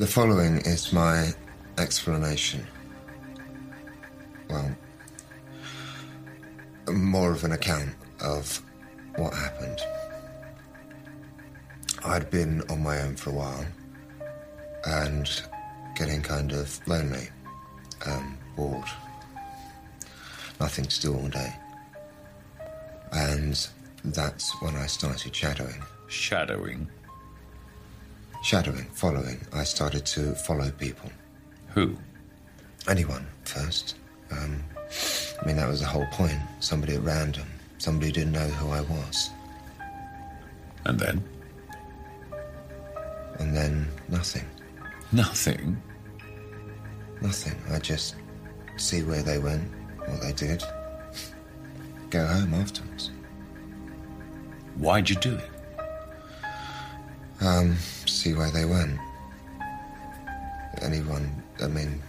[0.00, 1.28] The following is my
[1.76, 2.66] explanation.
[4.48, 4.74] Well,
[6.90, 8.62] more of an account of
[9.16, 9.78] what happened.
[12.02, 13.66] I'd been on my own for a while
[14.86, 15.28] and
[15.96, 17.28] getting kind of lonely,
[18.06, 18.88] um, bored,
[20.58, 21.52] nothing to do all day.
[23.12, 23.68] And
[24.02, 25.82] that's when I started shadowing.
[26.08, 26.88] Shadowing.
[28.42, 29.38] Shadowing, following.
[29.52, 31.10] I started to follow people.
[31.74, 31.96] Who?
[32.88, 33.96] Anyone first.
[34.30, 34.62] Um,
[35.40, 36.38] I mean, that was the whole point.
[36.60, 37.46] Somebody at random.
[37.78, 39.30] Somebody who didn't know who I was.
[40.86, 41.22] And then?
[43.38, 44.46] And then nothing.
[45.12, 45.80] Nothing.
[47.20, 47.56] Nothing.
[47.70, 48.16] I just
[48.76, 49.70] see where they went,
[50.06, 50.62] what they did.
[52.08, 53.10] Go home afterwards.
[54.76, 55.49] Why'd you do it?
[57.40, 57.76] Um,
[58.06, 58.98] see where they went.
[60.82, 61.30] Anyone,
[61.62, 62.02] I mean,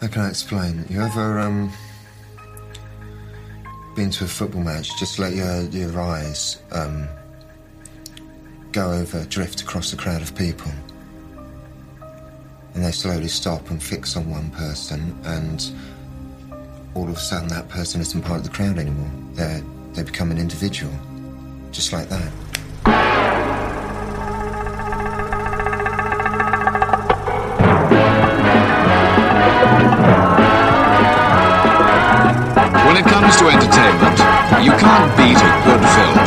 [0.00, 0.84] how can I explain?
[0.88, 1.72] You ever, um,
[3.94, 7.06] been to a football match, just let your, your eyes, um,
[8.72, 10.72] go over, drift across a crowd of people.
[12.74, 15.70] And they slowly stop and fix on one person, and
[16.94, 19.10] all of a sudden that person isn't part of the crowd anymore.
[19.34, 20.92] They're, they become an individual.
[21.70, 22.32] Just like that.
[34.62, 36.22] You can't beat a good film.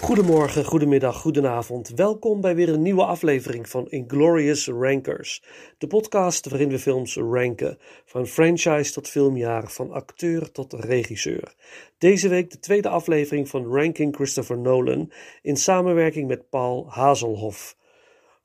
[0.00, 1.88] Goedemorgen, goedemiddag, goedenavond.
[1.88, 5.42] Welkom bij weer een nieuwe aflevering van Inglorious Rankers.
[5.78, 7.78] De podcast waarin we films ranken.
[8.04, 11.54] Van franchise tot filmjaar, van acteur tot regisseur.
[11.98, 17.76] Deze week de tweede aflevering van Ranking Christopher Nolan in samenwerking met Paul Hazelhoff.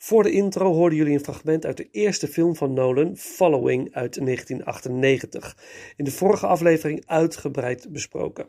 [0.03, 4.25] Voor de intro hoorden jullie een fragment uit de eerste film van Nolan, Following uit
[4.25, 5.57] 1998.
[5.95, 8.47] In de vorige aflevering uitgebreid besproken.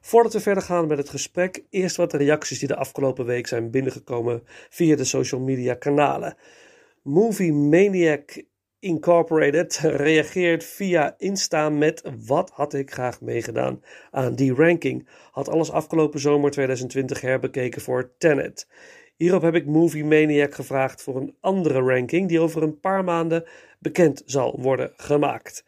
[0.00, 3.70] Voordat we verder gaan met het gesprek, eerst wat reacties die de afgelopen week zijn
[3.70, 6.36] binnengekomen via de social media kanalen.
[7.02, 8.44] Movie Maniac
[8.78, 15.08] Incorporated reageert via Insta met wat had ik graag meegedaan aan die ranking.
[15.30, 18.66] Had alles afgelopen zomer 2020 herbekeken voor Tenet.
[19.16, 23.44] Hierop heb ik Movie Maniac gevraagd voor een andere ranking die over een paar maanden
[23.78, 25.64] bekend zal worden gemaakt.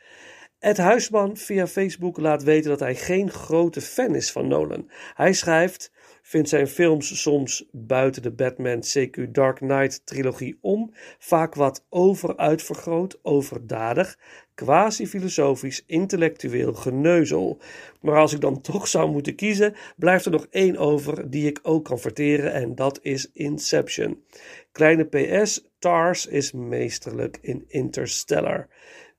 [0.59, 4.91] Ed Huisman via Facebook laat weten dat hij geen grote fan is van Nolan.
[5.15, 5.93] Hij schrijft,
[6.23, 13.19] vindt zijn films soms buiten de Batman CQ Dark Knight trilogie om, vaak wat overuitvergroot,
[13.23, 14.19] overdadig,
[14.57, 17.59] quasi-filosofisch, intellectueel geneuzel.
[18.01, 21.59] Maar als ik dan toch zou moeten kiezen, blijft er nog één over die ik
[21.63, 24.23] ook kan verteren en dat is Inception.
[24.73, 28.69] Kleine PS, Tars is meesterlijk in Interstellar.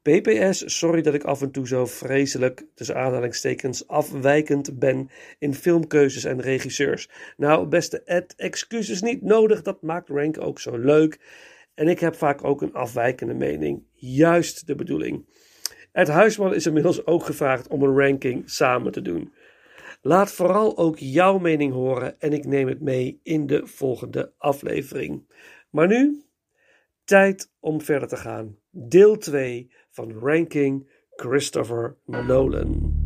[0.02, 5.10] PPS, sorry dat ik af en toe zo vreselijk, tussen aanhalingstekens, afwijkend ben
[5.40, 7.10] in filmkeuzes en regisseurs.
[7.38, 11.20] Nou, beste Ed, excuses niet nodig, dat maakt Rank ook zo leuk.
[11.78, 13.84] En ik heb vaak ook een afwijkende mening.
[13.94, 15.26] Juist de bedoeling.
[15.92, 19.34] Ed Huisman is inmiddels ook gevraagd om een ranking samen te doen.
[20.02, 25.32] Laat vooral ook jouw mening horen en ik neem het mee in de volgende aflevering.
[25.70, 26.24] Maar nu,
[27.04, 28.58] tijd om verder te gaan.
[28.70, 33.06] Deel 2 van Ranking Christopher Nolan.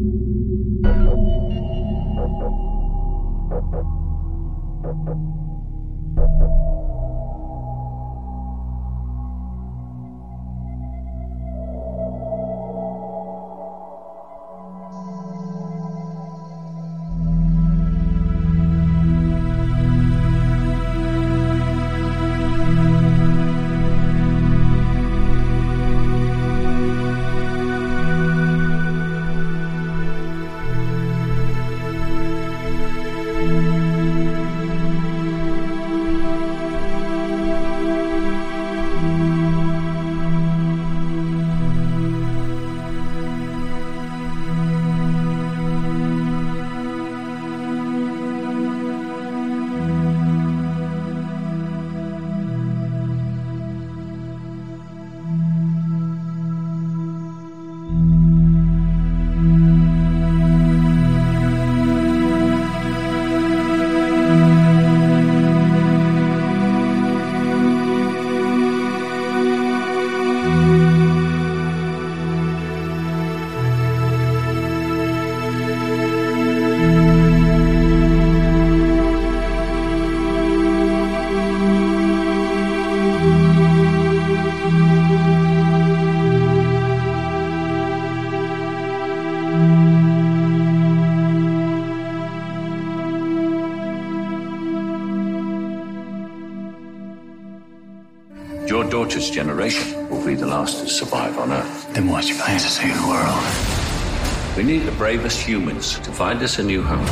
[106.27, 107.07] find us a new home.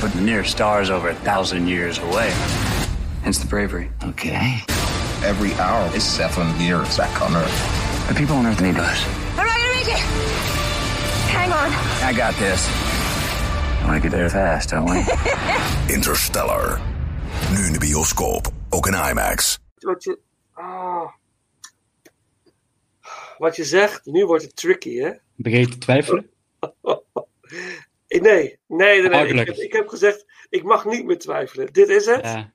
[0.00, 2.30] But the nearest star is over a thousand years away.
[3.22, 3.92] Hence the bravery.
[4.02, 4.64] Okay.
[5.22, 7.58] Every hour is seven years back on Earth.
[8.08, 8.98] The people on Earth need us.
[9.38, 10.02] I'm not gonna make it.
[11.38, 11.70] Hang on.
[12.02, 12.60] I got this.
[12.68, 14.98] I want to get there fast, don't we?
[15.94, 16.80] Interstellar.
[17.52, 19.58] Nu in de bioscoop, ook in IMAX.
[19.78, 20.18] Wat je,
[20.52, 21.08] ah.
[23.38, 25.10] Wat je zegt, nu wordt het tricky, hè?
[25.36, 26.30] Begin je te twijfelen?
[28.08, 29.08] Nee, nee, nee.
[29.08, 29.28] nee.
[29.28, 31.72] Ik, heb, ik heb gezegd, ik mag niet meer twijfelen.
[31.72, 32.24] Dit is het.
[32.24, 32.52] Ja.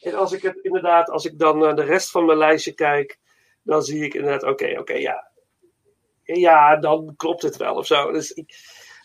[0.00, 3.18] En als ik het inderdaad, als ik dan naar de rest van mijn lijstje kijk,
[3.62, 5.30] dan zie ik inderdaad, oké, oké, ja.
[6.22, 8.12] Ja, dan klopt het wel of zo.
[8.12, 8.54] Dus ik,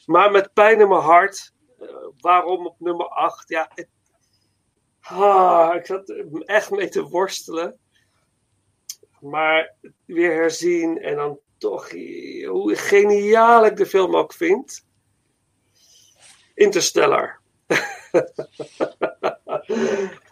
[0.06, 1.88] maar met pijn in mijn hart, eh,
[2.20, 3.50] waarom op nummer 8?
[3.50, 3.88] Ja, het,
[5.02, 7.80] ah, ik zat er echt mee te worstelen.
[9.20, 9.74] Maar
[10.06, 14.88] weer herzien en dan toch, eh, hoe geniaal ik de film ook vind.
[16.60, 17.40] Interstellar.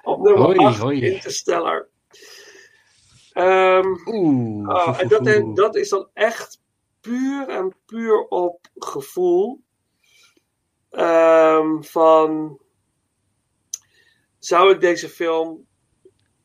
[0.03, 1.01] Op nummer Hoi, 8, hoi.
[1.01, 1.87] Interstellar.
[3.31, 4.69] Ehm, Oeh.
[4.69, 6.61] oh, en dat, dat is dan echt
[7.01, 9.61] puur en puur op gevoel.
[10.89, 12.59] Ehm, van
[14.39, 15.67] zou ik deze film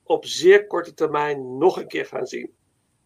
[0.02, 2.52] op zeer korte termijn nog een keer gaan zien?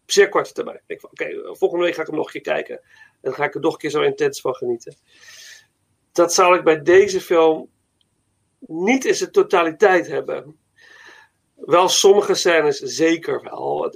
[0.01, 0.81] Op zeer korte termijn.
[1.01, 2.75] Oké, volgende week ga ik hem nog een keer kijken.
[2.75, 4.97] En dan ga ik er nog een keer zo intens van genieten.
[6.17, 7.69] Dat zal ik bij deze film
[8.59, 10.59] niet in zijn totaliteit hebben.
[11.55, 13.93] Wel sommige scènes zeker wel.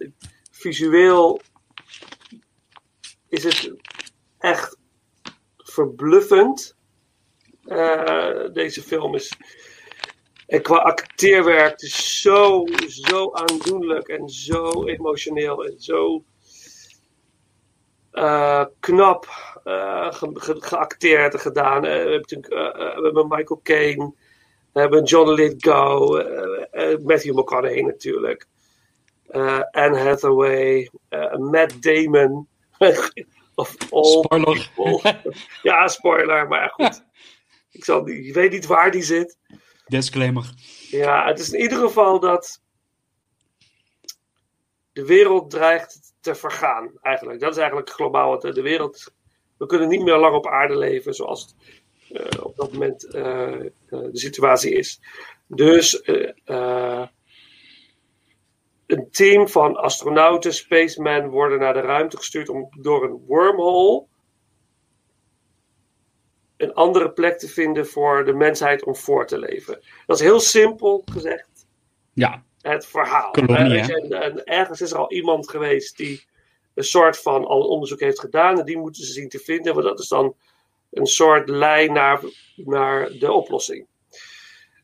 [0.52, 1.42] Visueel
[3.30, 3.74] is het
[4.40, 4.78] echt
[5.58, 6.76] verbluffend.
[7.64, 9.38] Eh, deze film is.
[10.48, 16.24] En qua acteerwerk is zo, zo aandoenlijk en zo emotioneel en zo
[18.12, 19.28] eh, knap
[19.64, 21.86] eh, ge- ge- geacteerd en gedaan.
[21.86, 22.54] Eh, we hebben natuurlijk
[22.96, 24.14] we hebben Michael Caine,
[24.74, 26.16] we hebben John Lithgow,
[27.04, 28.48] Matthew McConaughey natuurlijk,
[29.72, 30.90] Anne Hathaway,
[31.38, 32.48] Matt Damon.
[33.56, 34.72] of all Spoiler.
[35.64, 37.04] ja, spoiler, maar goed.
[37.72, 39.38] Ik, zal, ik weet niet waar die zit.
[39.86, 40.54] Disclaimer.
[40.90, 42.62] Ja, het is in ieder geval dat
[44.94, 47.40] de wereld dreigt te vergaan, eigenlijk.
[47.40, 49.14] Dat is eigenlijk globaal wat de- wereld...
[49.58, 51.56] We kunnen niet meer lang op aarde leven zoals het
[52.22, 55.02] eh, op dat moment eh, eh, de situatie is.
[55.48, 56.02] Dus
[58.86, 64.06] een team van astronauten, spacemen, worden naar de ruimte gestuurd om door een wormhole
[66.62, 69.82] een andere plek te vinden voor de mensheid om voor te leven.
[70.06, 71.66] Dat is heel simpel gezegd
[72.14, 73.32] Ja, het verhaal.
[73.32, 73.94] Kolonie, Eh, hè?
[73.94, 76.26] en, en ergens is er al iemand geweest die
[76.74, 79.86] een soort van al onderzoek heeft gedaan en die moeten ze zien te vinden, want
[79.86, 80.36] dat is dan
[80.92, 82.20] een soort lijn naar,
[82.56, 83.88] naar de oplossing.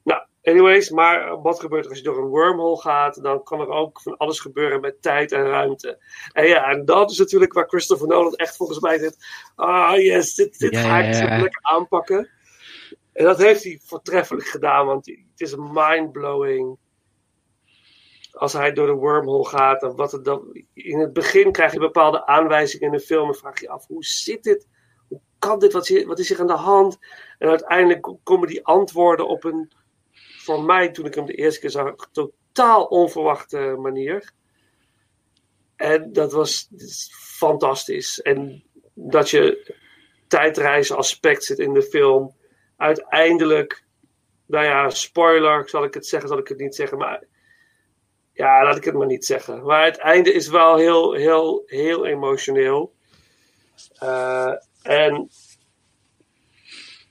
[0.03, 3.21] Nou, anyways, maar wat gebeurt er als je door een wormhole gaat?
[3.23, 6.03] Dan kan er ook van alles gebeuren met tijd en ruimte.
[6.31, 9.17] En ja, en dat is natuurlijk waar Christopher Nolan echt volgens mij zit.
[9.55, 12.29] Ah, yes, dit, dit ga ik zo lekker aanpakken.
[13.13, 16.77] En dat heeft hij voortreffelijk gedaan, want het is mind-blowing
[18.37, 19.83] als hij door de wormhole gaat.
[19.83, 23.35] En wat het dan, in het begin krijg je bepaalde aanwijzingen in de film en
[23.35, 24.67] vraag je af, hoe zit dit?
[25.07, 25.73] Hoe kan dit?
[25.73, 26.97] Wat, is- wat is hier aan de hand?
[27.37, 29.71] En uiteindelijk komen die antwoorden op een,
[30.37, 34.31] voor mij toen ik hem de eerste keer zag, totaal onverwachte manier.
[35.75, 36.69] En dat was
[37.11, 38.21] fantastisch.
[38.21, 38.63] En
[38.93, 39.75] dat je
[40.27, 42.35] tijdreizen aspect zit in de film.
[42.77, 43.83] Uiteindelijk,
[44.45, 47.23] nou ja, spoiler, zal ik het zeggen, zal ik het niet zeggen, maar
[48.37, 49.63] ja, laat ik het maar niet zeggen.
[49.63, 52.93] Maar het einde is wel heel, heel, heel emotioneel.
[53.93, 55.29] Eh, en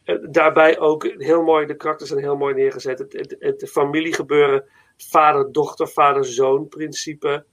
[0.04, 2.98] eh, daarbij ook heel mooi, de karakters zijn heel mooi neergezet.
[2.98, 4.64] Het, het, familiegebeuren,
[4.96, 7.44] vader-dochter, vader-zoon principe.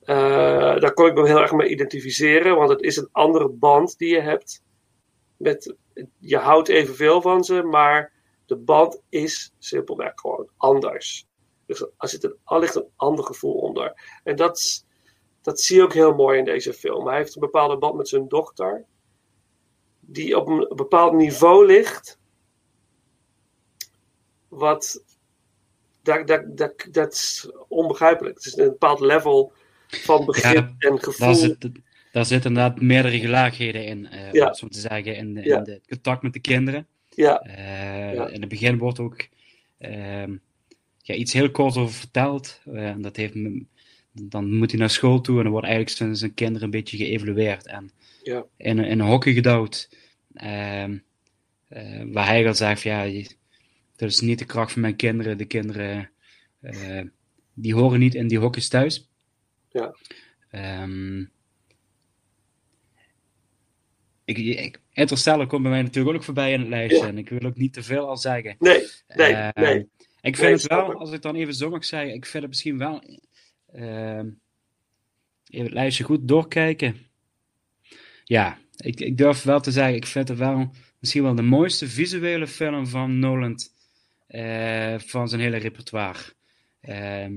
[0.00, 3.98] Eh, daar kon ik me heel erg mee identificeren, want het is een andere band
[3.98, 4.62] die je hebt.
[5.36, 5.74] Met,
[6.18, 8.12] je houdt evenveel van ze, maar
[8.46, 11.28] de band is simpelweg gewoon anders.
[11.70, 14.20] Dus er zit een, er ligt een ander gevoel onder.
[14.24, 14.84] En dat,
[15.42, 17.06] dat zie je ook heel mooi in deze film.
[17.06, 18.84] Hij heeft een bepaalde band met zijn dochter,
[20.00, 22.18] die op een bepaald niveau ligt,
[24.48, 25.04] wat.
[26.02, 28.34] Dat, dat, dat, dat is onbegrijpelijk.
[28.36, 29.52] Het is een bepaald level
[29.88, 31.26] van begrip Ja, en gevoel.
[31.26, 31.68] daar zit,
[32.12, 34.46] daar zitten inderdaad meerdere laagheden in, Ja.
[34.46, 35.58] het zo te zeggen, in, Ja.
[35.58, 36.86] in de- het contact met de kinderen.
[37.08, 38.26] Ja, Eh, Ja.
[38.26, 39.26] In het begin wordt ook
[39.78, 40.36] ehm,
[41.10, 42.60] ja, iets heel kort over verteld.
[42.64, 43.34] eh, en dat heeft
[44.12, 46.96] dan moet hij naar school toe en dan wordt eigenlijk zijn, zijn kinderen een beetje
[46.96, 47.90] geëvalueerd en
[48.22, 48.44] Ja.
[48.56, 49.88] in, een- in een hokje gedouwd.
[50.34, 50.98] Ehm,
[51.68, 53.04] eh, waar hij dan zegt, ja,
[53.96, 55.38] dat is niet de kracht van mijn kinderen.
[55.38, 56.10] De kinderen,
[56.60, 57.02] eh,
[57.54, 59.08] die horen niet in die hokjes thuis.
[59.70, 59.94] Ja.
[60.50, 61.20] Ehm,
[64.24, 66.98] ik, ik, Interstellar komt bij mij natuurlijk ook voorbij in het lijstje.
[67.02, 67.06] Ja.
[67.06, 68.56] En ik wil ook niet te veel al zeggen.
[68.58, 69.88] Nee, nee, Ehm, nee.
[70.20, 72.52] Ik vind Nee, het wel, als ik dan even zo mag zeggen, ik vind het
[72.52, 73.02] misschien wel.
[73.72, 74.28] ehm,
[75.50, 76.96] even het lijstje goed doorkijken.
[78.24, 81.88] Ja, ik, ik durf wel te zeggen, ik vind het wel misschien wel de mooiste
[81.88, 83.58] visuele film van Nolan
[84.26, 86.18] eh, van zijn hele repertoire.
[86.80, 87.32] Ehm,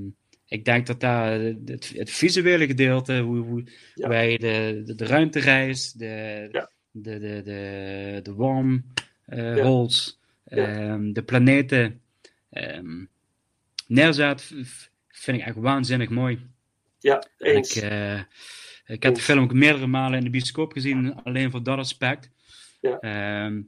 [0.46, 3.63] ik denk dat daar het, het visuele gedeelte, hoe, hoe
[3.94, 4.08] Ja.
[4.10, 6.70] de, de, de ruimtereis, de, Ja.
[6.92, 8.84] de, de, de, de worm
[9.25, 9.62] Ja.
[9.63, 10.68] holes, Ja.
[10.68, 12.02] ehm, de planeten
[14.41, 16.48] v- vind ik echt waanzinnig mooi.
[17.00, 17.75] Ja, eens.
[17.75, 18.19] Ik, eh,
[18.86, 22.29] ik heb de film ook meerdere malen in de bioscoop gezien, alleen voor dat aspect.
[22.81, 23.00] Ja.
[23.00, 23.62] Ehm,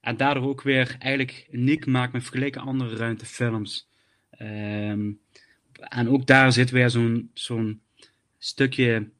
[0.00, 3.88] en daardoor ook weer eigenlijk uniek maakt met vergeleken andere ruimtefilms.
[4.30, 5.12] Ehm,
[5.72, 7.82] en ook daar zit weer zo'n zo'n
[8.38, 9.10] stukje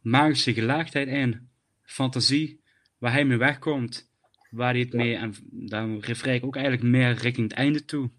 [0.00, 1.48] magische gelaagdheid in.
[1.82, 2.60] Fantasie,
[2.98, 4.09] waar hij mee wegkomt.
[4.50, 8.10] Waar hij het mee, en dan refereer ik ook eigenlijk meer richting het einde toe.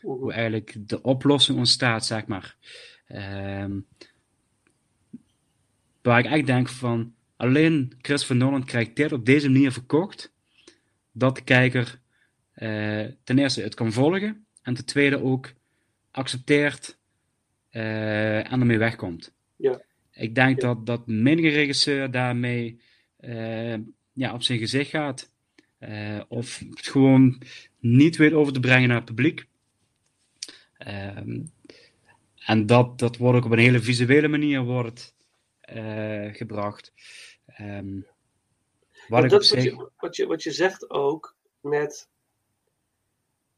[0.00, 2.56] Hoe eigenlijk de oplossing ontstaat, zeg maar.
[3.06, 3.80] Ehm,
[6.02, 10.32] waar ik echt denk van, alleen Christopher Nolan krijgt dit op deze manier verkocht,
[11.12, 12.00] dat de kijker
[12.52, 15.52] eh, ten eerste het kan volgen, en ten tweede ook
[16.10, 16.98] accepteert
[17.70, 19.34] eh, en ermee wegkomt.
[19.56, 19.82] Ja.
[20.12, 22.80] Ik denk dat, dat menige regisseur daarmee
[23.16, 23.74] eh,
[24.12, 25.31] ja, op zijn gezicht gaat.
[25.82, 27.42] Eh, of het gewoon
[27.78, 29.46] niet weet over te brengen naar het publiek.
[30.76, 31.40] Ehm,
[32.34, 35.14] en dat, dat wordt ook op een hele visuele manier wordt,
[35.60, 36.92] eh, gebracht.
[37.46, 38.00] Ehm,
[39.08, 42.08] wat ik dat wat, je, wat, je, wat je zegt ook met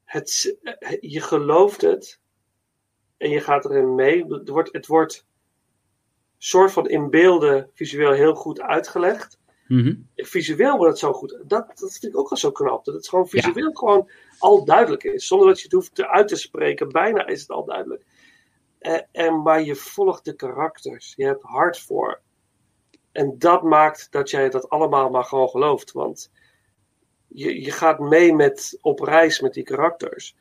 [0.04, 0.57] het,
[1.00, 2.21] je gelooft het
[3.16, 4.25] en je gaat erin mee.
[4.26, 5.26] Het wordt, het wordt
[6.38, 9.38] soort van in beelden visueel heel goed uitgelegd.
[9.66, 9.94] Mhm.
[10.16, 11.38] Visueel wordt het zo goed.
[11.47, 12.85] Dat, dat vind ik ook al zo knap.
[12.85, 15.26] Dat het gewoon visueel gewoon al duidelijk is.
[15.26, 16.88] Zonder dat je het hoeft te uit te spreken.
[16.88, 18.04] Bijna is het al duidelijk.
[18.78, 21.12] Eh, en, maar je volgt de karakters.
[21.16, 22.21] Je hebt hart voor.
[23.12, 25.92] En dat maakt dat jij dat allemaal maar gewoon gelooft.
[25.92, 26.30] Want
[27.28, 30.37] je, je gaat mee met, op reis met die karakters.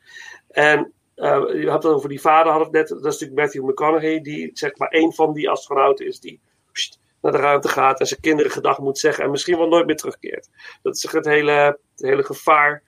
[0.48, 2.88] En eh, je had het over die vader, had het net.
[2.88, 4.20] Dat is natuurlijk Matthew McConaughey.
[4.20, 6.40] Die zeg maar een van die astronauten is die
[6.72, 8.00] pst, naar de ruimte gaat.
[8.00, 9.24] En zijn kinderen gedag moet zeggen.
[9.24, 10.48] En misschien wel nooit meer terugkeert.
[10.82, 12.82] Dat is het hele, het hele gevaar.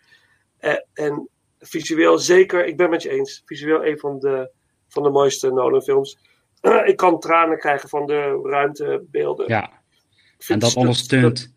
[0.59, 1.28] Eh, en
[1.59, 3.43] visueel zeker, ik ben met je eens.
[3.45, 4.50] Visueel een van de,
[4.88, 6.19] van de mooiste Nolan films.
[6.85, 9.49] ik kan tranen krijgen van de ruimtebeelden.
[9.49, 9.83] Ja,
[10.49, 11.55] en dat ondersteunt,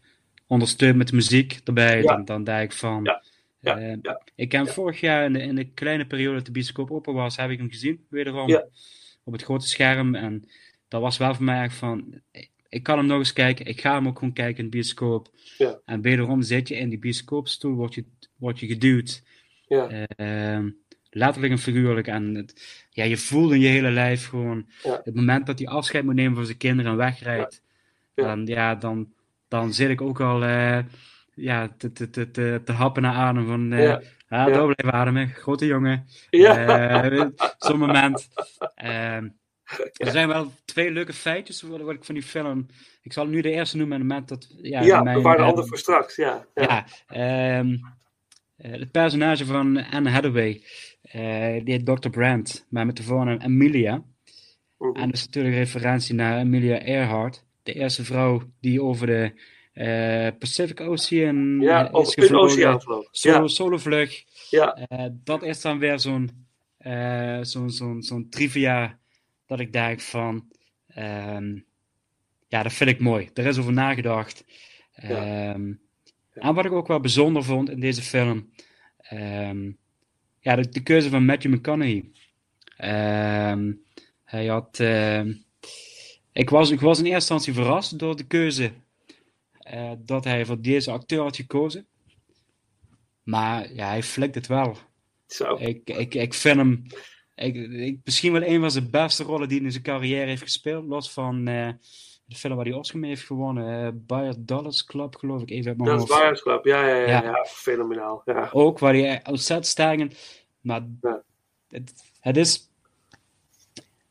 [0.48, 2.02] ondersteunt met de muziek erbij.
[2.02, 2.16] Ja.
[2.16, 3.00] Dan, dan denk ik van.
[3.04, 3.24] Ja.
[3.60, 3.78] Ja.
[3.78, 4.22] eh, Ja.
[4.36, 7.38] Ik heb vorig jaar in de, in de kleine periode dat de bioscoop open was,
[7.38, 8.48] heb ik hem gezien, wederom.
[8.48, 8.66] Ja.
[9.24, 10.16] Op het grote scherm.
[10.16, 10.50] En
[10.88, 12.22] dat was wel voor mij echt van.
[12.70, 13.66] Ik kan hem nog eens kijken.
[13.66, 15.30] Ik ga hem ook gewoon kijken in de bioscoop.
[15.58, 15.80] Ja.
[15.86, 19.24] En wederom zit je in die bioscoopstoel, word je, word je geduwd.
[19.68, 20.08] Ja.
[20.16, 20.70] Ehm,
[21.10, 22.08] letterlijk en figuurlijk.
[22.08, 24.66] En het, ja, je voelt in je hele lijf gewoon.
[24.84, 25.02] Ja.
[25.04, 27.62] Het moment dat hij afscheid moet nemen van zijn kinderen en wegrijdt.
[28.16, 28.24] Ja.
[28.26, 29.14] Dan, ja, dan,
[29.48, 30.80] dan zit ik ook al eh,
[31.34, 33.48] ja, te, te, te, te, te happen naar adem.
[33.48, 34.02] Van, eh Ja.
[34.30, 34.46] ja.
[34.46, 35.30] Door blijven ademen.
[35.30, 36.06] Grote jongen.
[36.30, 37.04] Ja.
[37.10, 37.26] Eh,
[37.58, 38.30] Zo'n moment.
[39.98, 42.68] Er zijn wel twee leuke feitjes wat, wat ik van die film.
[43.02, 44.48] Ik zal nu de eerste noemen het moment dat.
[44.62, 46.16] Ja, Ja, mijn, bewaar de ander voor straks.
[46.16, 46.64] Ja, ja.
[46.64, 47.78] ja, ehm,
[48.58, 50.64] eh, het personage van Anne Hathaway,
[51.02, 52.10] eh, die heet Dr.
[52.10, 54.04] Brandt, maar met de voornaam Amelia.
[54.78, 54.96] Mhm.
[54.96, 59.42] En dat is natuurlijk een referentie naar Amelia Earhart, de eerste vrouw die over de
[59.74, 62.82] eh, Pacific Ocean Ja, over is een gevlogen.
[63.12, 63.48] Solo, Ja.
[63.48, 64.48] Solovlucht.
[64.50, 64.88] Ja.
[65.24, 66.48] Dat is dan weer zo'n
[67.42, 68.99] zo'n zo'n zo'n trivia
[69.50, 70.48] dat ik denk van,
[70.88, 71.60] ehm,
[72.48, 73.30] ja, dat vind ik mooi.
[73.34, 74.46] Er is over nagedacht.
[74.94, 75.74] Ehm,
[76.34, 78.50] En wat ik ook wel bijzonder vond in deze film,
[78.98, 79.72] ehm,
[80.40, 82.12] ja, de, de keuze van Matthew McConaughey.
[84.24, 84.80] Hij had,
[86.32, 88.72] ik, was, ik was in eerste instantie verrast door de keuze
[89.60, 91.88] eh, dat hij voor deze acteur had gekozen.
[93.24, 94.78] Maar ja, hij flikt het wel.
[95.28, 95.56] Zo.
[95.56, 96.86] Ik, ik, ik vind hem
[97.46, 100.42] ik, ik, misschien wel een van zijn beste rollen die hij in zijn carrière heeft
[100.42, 100.86] gespeeld.
[100.86, 101.70] Los van eh,
[102.26, 103.86] de film waar hij Oscar mee heeft gewonnen.
[103.86, 105.50] eh Bayer Dollars Club, geloof ik.
[105.50, 106.42] Even uit mijn Dat is hoofd.
[106.42, 106.66] Club.
[106.66, 107.24] Ja, ja, ja, ja.
[107.24, 107.46] Ja.
[107.50, 108.22] fenomenaal.
[108.26, 108.50] Ja.
[108.54, 110.12] Ook waar hij ontzettend sterk in.
[110.62, 110.88] Maar
[112.20, 112.70] het is.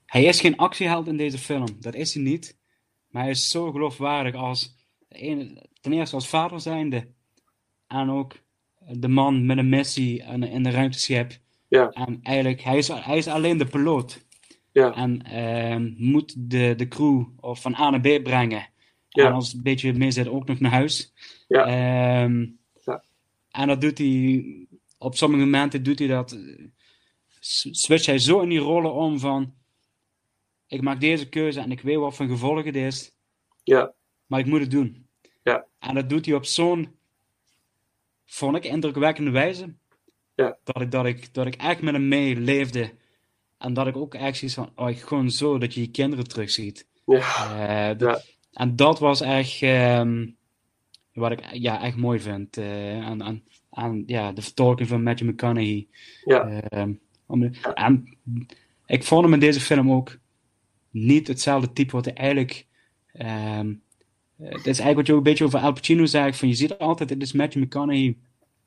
[0.07, 1.67] hij is geen actieheld in deze film.
[1.81, 2.57] Dat is hij niet.
[3.09, 4.77] Maar hij is zo geloofwaardig als,
[5.81, 7.09] ten eerste als vader zijnde.
[7.87, 8.35] En ook
[8.89, 11.39] de man met een missie in de ruimteschip.
[11.69, 11.89] Ja.
[11.91, 14.27] En eigenlijk, hij is, hij is alleen de piloot.
[14.73, 14.95] Ja.
[14.95, 18.69] En ehm, moet de, de crew of van A naar B brengen.
[19.09, 19.27] Ja.
[19.27, 21.13] En als het een beetje mee zit, ook nog naar huis.
[21.49, 21.65] Ja.
[21.67, 22.47] Ehm,
[22.85, 23.03] Ja.
[23.51, 24.45] En dat doet hij,
[24.99, 26.65] op sommige momenten doet hij dat, eh,
[27.41, 29.55] s- switcht hij zo in die rollen om van,
[30.67, 33.13] ik maak deze keuze en ik weet wat voor gevolgen het is,
[33.63, 33.93] Ja.
[34.27, 35.07] maar ik moet het doen.
[35.43, 35.67] Ja.
[35.79, 36.97] En dat doet hij op zo'n,
[38.27, 39.75] vond ik, indrukwekkende wijze,
[40.45, 40.57] Ja.
[40.65, 42.91] dat, ik, dat, ik, dat ik echt met hem mee leefde.
[43.59, 46.29] En dat ik ook echt zoiets van, oh, ik gewoon zo dat je je kinderen
[46.29, 46.87] terugziet.
[47.07, 47.91] Ja.
[47.91, 50.27] Eh, dat- En dat was echt ehm,
[51.13, 52.57] wat ik ja, echt mooi vind.
[52.57, 55.87] eh, aan, aan, aan ja, de vertolking van Matthew McConaughey.
[56.25, 56.49] Ja.
[56.61, 56.93] Ehm,
[57.27, 58.19] om de- en
[58.87, 60.19] ik vond hem in deze film ook
[60.91, 62.67] niet hetzelfde type wat hij eigenlijk.
[63.13, 63.61] eh,
[64.39, 66.35] het is eigenlijk wat je ook een beetje over Al Pacino zei.
[66.35, 68.17] Van, je ziet altijd, het is Matthew McConaughey.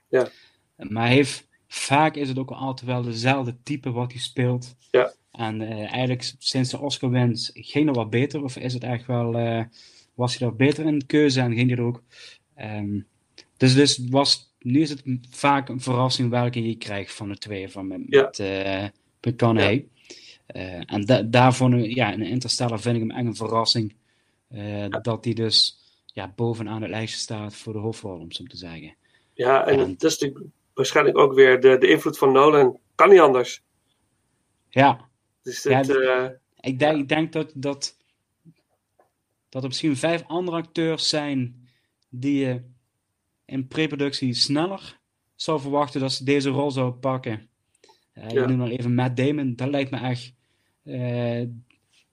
[0.10, 0.30] Ja.
[0.78, 4.76] Maar hij heeft, vaak is het ook altijd wel dezelfde type wat hij speelt.
[4.92, 5.14] Ja.
[5.32, 8.44] En eh, eigenlijk sinds de Oscar-wins ging er wat beter.
[8.44, 9.64] Of is het echt wel, eh,
[10.14, 12.04] was hij daar beter in de keuze en ging hij er ook.
[12.56, 13.00] ehm,
[13.58, 17.70] dus, dus was, nu is het vaak een verrassing welke je krijgt van de twee.
[17.70, 18.22] Van met, Ja.
[18.22, 18.42] met
[19.22, 19.88] McConaughey.
[20.46, 23.96] Eh, en da daarvoor, ja, in Interstellar vind ik hem echt een verrassing.
[25.04, 28.96] Dat hij dus ja, bovenaan het lijstje staat voor de hoofdrol, om zo te zeggen.
[29.34, 30.46] Ja, en dat is natuurlijk
[30.82, 32.80] waarschijnlijk ook weer de, de invloed van Nolan.
[32.96, 33.64] Kan niet anders.
[34.70, 35.10] Ja,
[35.44, 37.98] Dus Ja, eh, ik denk, ik denk dat, dat,
[39.50, 41.70] dat er misschien vijf andere acteurs zijn
[42.10, 42.62] die je
[43.46, 45.00] in preproductie sneller
[45.36, 47.50] zou verwachten dat ze deze rol zouden pakken.
[48.14, 48.42] Eh Ja.
[48.42, 50.34] Je noemt al even Matt Damon, dat lijkt me echt.
[50.84, 51.44] eh,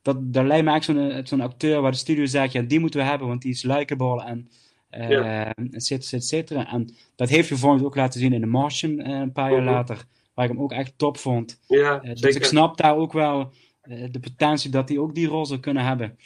[0.03, 3.01] dat, dat lijkt me echt zo'n zo'n acteur waar de studio zegt: ja, die moeten
[3.01, 4.49] we hebben, want die is likable en.
[4.91, 5.55] Ja.
[5.55, 6.71] et cetera, et cetera.
[6.73, 9.63] En dat heeft je volgens ook laten zien in The Martian eh, een paar jaar
[9.63, 9.71] Mhm.
[9.71, 11.61] later, waar ik hem ook echt top vond.
[11.67, 15.27] ja, Eh, dus ik snap daar ook wel eh, de potentie dat hij ook die
[15.27, 16.19] rol zou kunnen hebben.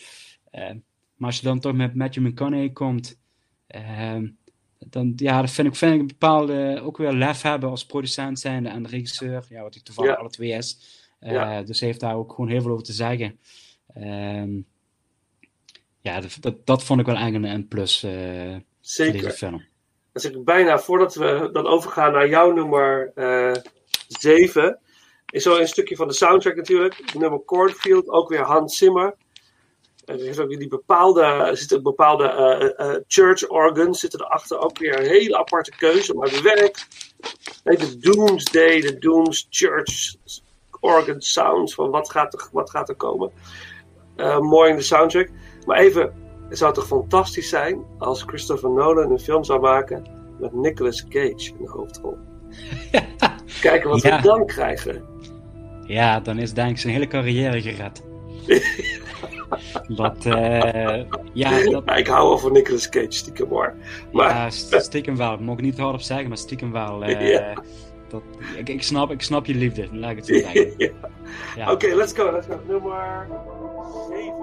[0.51, 0.71] Eh,
[1.17, 3.21] maar als je dan toch met Matthew McConaughey komt,
[3.67, 4.17] eh,
[4.79, 8.39] dan ja, dat vind ik, vind ik een bepaalde ook weer lef hebben als producent
[8.41, 10.17] zijnde en regisseur, ja, wat hij toevallig Ja.
[10.17, 11.01] alle twee is.
[11.21, 11.63] Ja.
[11.63, 13.39] Dus heeft daar ook gewoon heel veel over te zeggen.
[13.95, 14.51] Ehm,
[16.03, 19.23] ja, dat, dat, dat vond ik wel eigenlijk een plus eh voor Zeker.
[19.23, 19.65] deze film.
[20.13, 23.13] Dus ik bijna, voordat we dan overgaan naar jouw nummer
[24.09, 24.79] 7,
[25.31, 27.15] is zo een stukje van de soundtrack natuurlijk.
[27.15, 29.15] Nummer Cornfield, ook weer Hans Zimmer.
[30.05, 34.01] En er is ook weer die bepaalde, er zitten ook bepaalde eh, eh, church organs
[34.01, 34.59] zitten erachter.
[34.59, 36.87] Ook weer een hele aparte keuze, maar het werkt.
[37.65, 40.15] Nee, de Doomsday, de Dooms Church
[40.81, 43.33] organ sounds, van wat gaat er, wat gaat er komen.
[44.17, 45.29] Eh, mooi in de soundtrack.
[45.67, 46.13] Maar even,
[46.49, 50.03] het zou toch fantastisch zijn als Christopher Nolan een film zou maken
[50.41, 52.17] met Nicolas Cage in de hoofdrol.
[53.61, 54.17] Kijken wat Ja.
[54.17, 55.03] we dan krijgen.
[55.87, 58.03] Ja, dan is denk ik zijn hele carrière gered.
[59.97, 63.75] dat, eh, ja, dat, Ja, ik hou wel van Nicolas Cage, stiekem hoor.
[64.13, 65.33] Maar Ja, st- stiekem wel.
[65.35, 67.05] Ik mag niet hardop zeggen, maar stiekem wel.
[67.05, 67.53] eh, Ja.
[68.09, 68.23] dat,
[68.57, 70.73] ik, ik, snap, ik snap je liefde, laat ik het zo zeggen.
[70.79, 70.91] Ja.
[71.57, 71.73] Ja.
[71.73, 72.59] Oké, let's go, let's go.
[72.69, 73.27] Nummer
[74.09, 74.35] 7.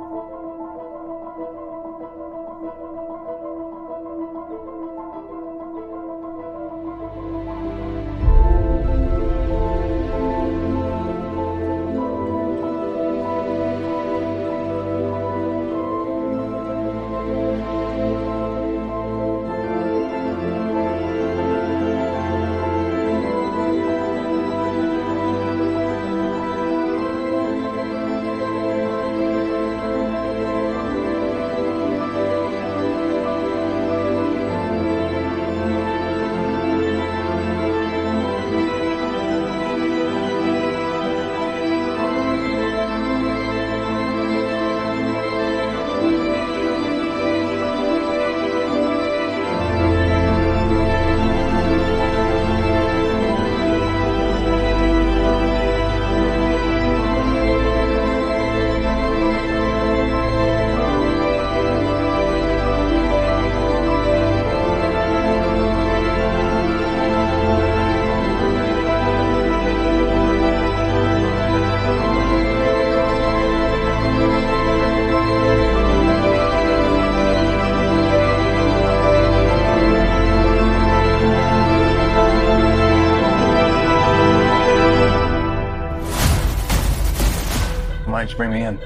[88.40, 88.80] Bring me in.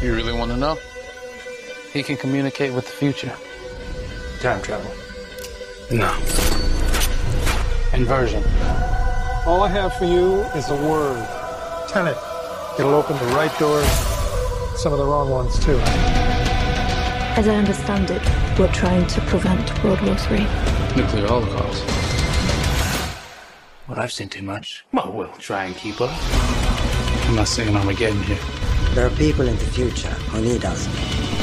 [0.00, 0.78] You really want to know?
[1.92, 3.34] He can communicate with the future.
[4.38, 4.88] Time travel.
[5.90, 6.14] No.
[7.92, 8.44] Inversion.
[9.46, 11.26] All I have for you is a word.
[11.88, 12.16] Tenet.
[12.78, 13.90] It'll open the right doors,
[14.76, 15.76] some of the wrong ones too.
[17.36, 18.22] As I understand it,
[18.60, 20.46] we're trying to prevent World War III.
[20.94, 21.84] Nuclear holocaust.
[23.88, 24.84] Well, I've seen too much.
[24.92, 26.63] Well, we'll try and keep up.
[27.34, 28.38] I'm not saying I'm Armageddon here.
[28.94, 30.86] There are people in the future who need us.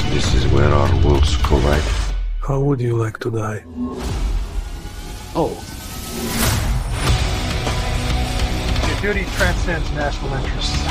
[0.08, 1.82] This is where our worlds collide.
[2.40, 3.62] How would you like to die?
[5.36, 5.52] Oh.
[8.88, 10.82] Your duty transcends national interests.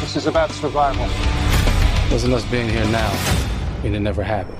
[0.00, 1.08] This is about survival.
[2.08, 3.10] Doesn't us being here now
[3.82, 4.56] mean it never happened?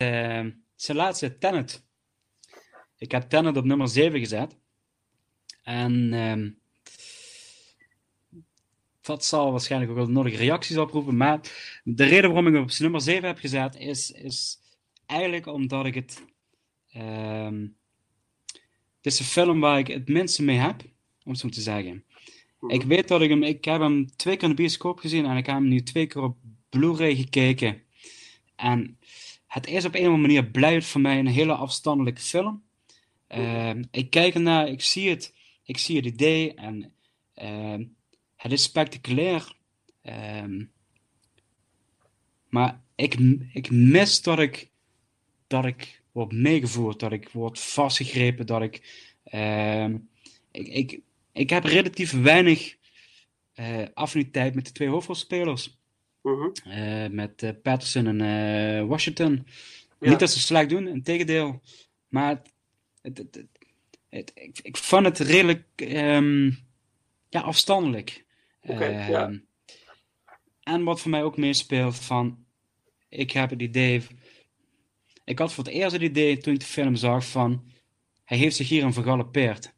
[0.00, 1.86] Uh, zijn laatste Tenet.
[2.98, 4.56] Ik heb Tenet op nummer 7 gezet.
[5.62, 6.50] En uh,
[9.00, 11.16] dat zal waarschijnlijk ook wel nodige reacties oproepen.
[11.16, 11.40] Maar
[11.84, 14.58] de reden waarom ik hem op nummer 7 heb gezet is, is
[15.06, 16.22] eigenlijk omdat ik het.
[16.96, 17.68] Uh,
[18.96, 20.82] het is een film waar ik het minste mee heb,
[21.24, 22.04] om het zo te zeggen.
[22.66, 23.42] Ik weet dat ik hem.
[23.42, 26.06] Ik heb hem twee keer in de bioscoop gezien en ik heb hem nu twee
[26.06, 26.36] keer op
[26.68, 27.82] Blu-ray gekeken.
[28.56, 28.98] En
[29.46, 32.67] het is op een of andere manier blijft voor mij een hele afstandelijke film.
[33.28, 36.92] Uh, ik kijk ernaar, ik zie het, ik zie het idee en
[37.42, 37.86] uh,
[38.36, 39.56] het is spectaculair.
[40.02, 40.64] Uh,
[42.48, 43.14] maar ik,
[43.52, 44.70] ik mis dat ik,
[45.46, 49.06] dat ik word meegevoerd, dat ik word vastgegrepen, dat ik.
[50.50, 51.00] ik, ik,
[51.32, 52.76] ik heb relatief weinig
[53.54, 55.78] uh, affiniteit met de twee hoofdrolspelers.
[56.22, 56.48] Mhm.
[56.66, 59.46] Uh, met uh, Patterson en Washington.
[60.00, 60.10] Ja.
[60.10, 61.62] Niet dat ze slecht doen, in tegendeel.
[62.08, 62.52] Maar het,
[63.14, 63.46] het,
[64.08, 66.58] het, ik, ik vond het redelijk um,
[67.28, 68.24] ja, afstandelijk.
[68.62, 69.32] Okay, ja.
[70.62, 72.44] En wat voor mij ook meespeelt van...
[73.08, 74.02] Ik heb het idee...
[75.24, 77.70] Ik had voor het eerst het idee toen ik de film zag van...
[78.24, 79.74] Hij heeft zich hierin vergalopeerd.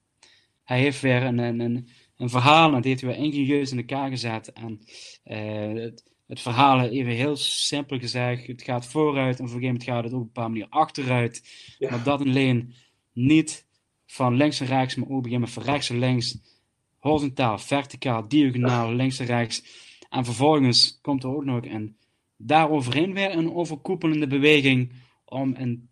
[0.64, 3.78] Hij heeft weer een, een, een, een verhaal en dat heeft hij weer ingenieus in
[3.78, 4.52] elkaar gezet.
[4.52, 4.80] En
[5.22, 9.84] het, het verhaal, even heel simpel gezegd, het gaat vooruit en op een gegeven moment
[9.84, 11.42] gaat het op een bepaalde manier achteruit.
[11.78, 11.90] Ja.
[11.90, 12.74] Maar dat alleen
[13.26, 13.66] niet
[14.06, 16.38] van links en rechts, maar ook beginnen van rechts en links,
[16.98, 19.62] horizontaal, verticaal, diagonaal, links en rechts.
[20.08, 21.96] En vervolgens komt er ook nog een
[22.36, 24.92] daaroverheen weer een overkoepelende beweging
[25.24, 25.88] om een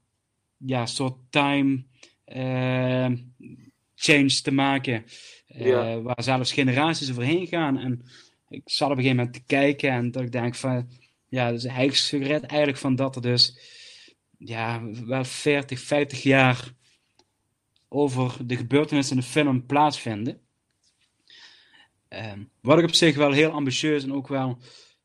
[0.57, 1.85] ja, soort time
[2.27, 3.09] uh,
[3.95, 5.05] change te maken,
[5.49, 6.01] uh, Ja.
[6.01, 7.79] waar zelfs generaties overheen gaan.
[7.79, 8.03] En
[8.49, 10.91] ik zat op een gegeven moment te kijken en dat ik denk van,
[11.29, 13.59] ja, dus hij suggereert eigenlijk van dat er dus,
[14.39, 16.73] ja, wel 40, 50 jaar
[17.89, 20.41] over de gebeurtenissen in de film plaatsvinden.
[22.09, 24.59] Um, wat ik op zich wel heel ambitieus en ook wel,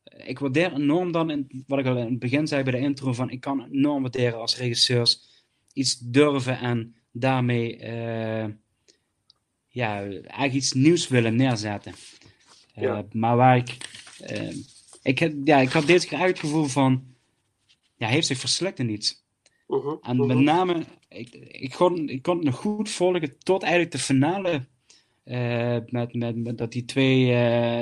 [0.04, 3.12] ik waardeer enorm dan, in, wat ik al in het begin zei bij de intro,
[3.12, 5.42] van ik kan enorm waarderen als regisseurs
[5.72, 8.46] iets durven en daarmee, uh,
[9.68, 11.94] ja, eigenlijk iets nieuws willen neerzetten.
[12.74, 12.98] Ja.
[12.98, 13.76] Uh, maar waar ik.
[14.30, 14.56] Uh,
[15.02, 17.04] ik, heb, ja, ik had deze keer uit het gevoel van.
[17.96, 19.23] Ja, hij heeft zich verslikt in iets.
[19.82, 20.26] -huh, en uh -huh.
[20.26, 20.84] met name.
[21.08, 24.66] Ik, ik, kon, ik kon het nog goed volgen tot eigenlijk de finale.
[25.24, 27.26] Uh, met, met, met, dat die twee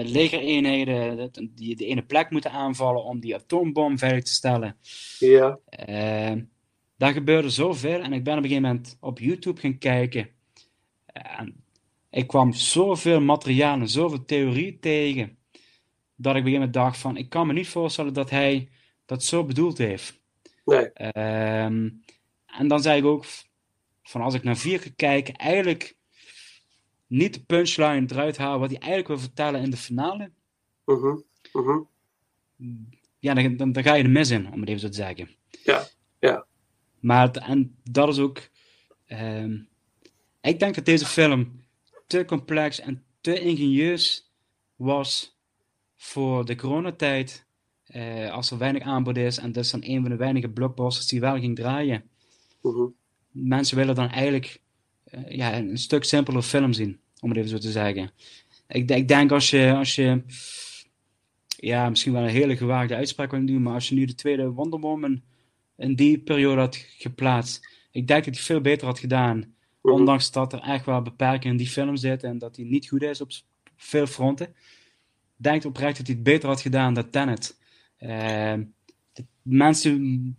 [0.05, 1.17] legereenheden.
[1.17, 4.77] Dat, die de ene plek moeten aanvallen om die atoombom veilig te stellen.
[5.19, 5.59] Ja.
[6.97, 8.01] daar gebeurde zoveel.
[8.01, 10.29] En ik ben op een gegeven moment op YouTube gaan kijken.
[11.13, 11.63] En
[12.13, 15.39] ik kwam zoveel materiaal en zoveel theorie tegen,
[16.17, 18.69] dat ik op een gegeven moment dacht van, ik kan me niet voorstellen dat hij
[19.07, 20.22] dat zo bedoeld heeft.
[20.65, 20.91] Nee.
[21.65, 22.05] Um,
[22.47, 23.25] en dan zei ik ook,
[24.03, 25.97] van als ik naar vier ga kijken, eigenlijk
[27.07, 30.31] niet de punchline eruit halen wat hij eigenlijk wil vertellen in de finale.
[30.87, 31.21] Uh -huh.
[31.53, 31.87] Uh -huh.
[33.19, 35.29] Ja, dan, dan, dan, ga je er mis in, om het even zo te zeggen.
[35.65, 35.87] Ja,
[36.19, 36.47] ja.
[37.01, 38.49] Maar, en dat is ook,
[39.09, 39.69] um,
[40.41, 41.63] ik denk dat deze film
[42.07, 44.33] te complex en te ingenieus
[44.77, 45.39] was
[45.97, 47.47] voor de coronatijd.
[47.97, 51.21] Uh, als er weinig aanbod is en dus dan een van de weinige blockbusters die
[51.21, 52.03] wel ging draaien.
[52.63, 52.91] Uh -huh.
[53.31, 54.61] Mensen willen dan eigenlijk
[55.15, 58.11] uh, ja, een stuk simpeler film zien, om het even zo te zeggen.
[58.69, 60.23] Ik, ik denk als je, als je,
[61.47, 64.51] ja, misschien wel een hele gewaagde uitspraak wil doen, maar als je nu de tweede
[64.51, 65.23] Wonder Woman
[65.77, 69.55] in die periode had geplaatst, ik denk dat hij veel beter had gedaan.
[69.83, 69.93] -huh.
[69.93, 73.03] Ondanks dat er echt wel beperkingen in die film zitten en dat hij niet goed
[73.03, 73.31] is op
[73.77, 74.55] veel fronten.
[75.37, 77.61] Denk oprecht dat hij het beter had gedaan dan Tenet.
[78.03, 80.35] De mensen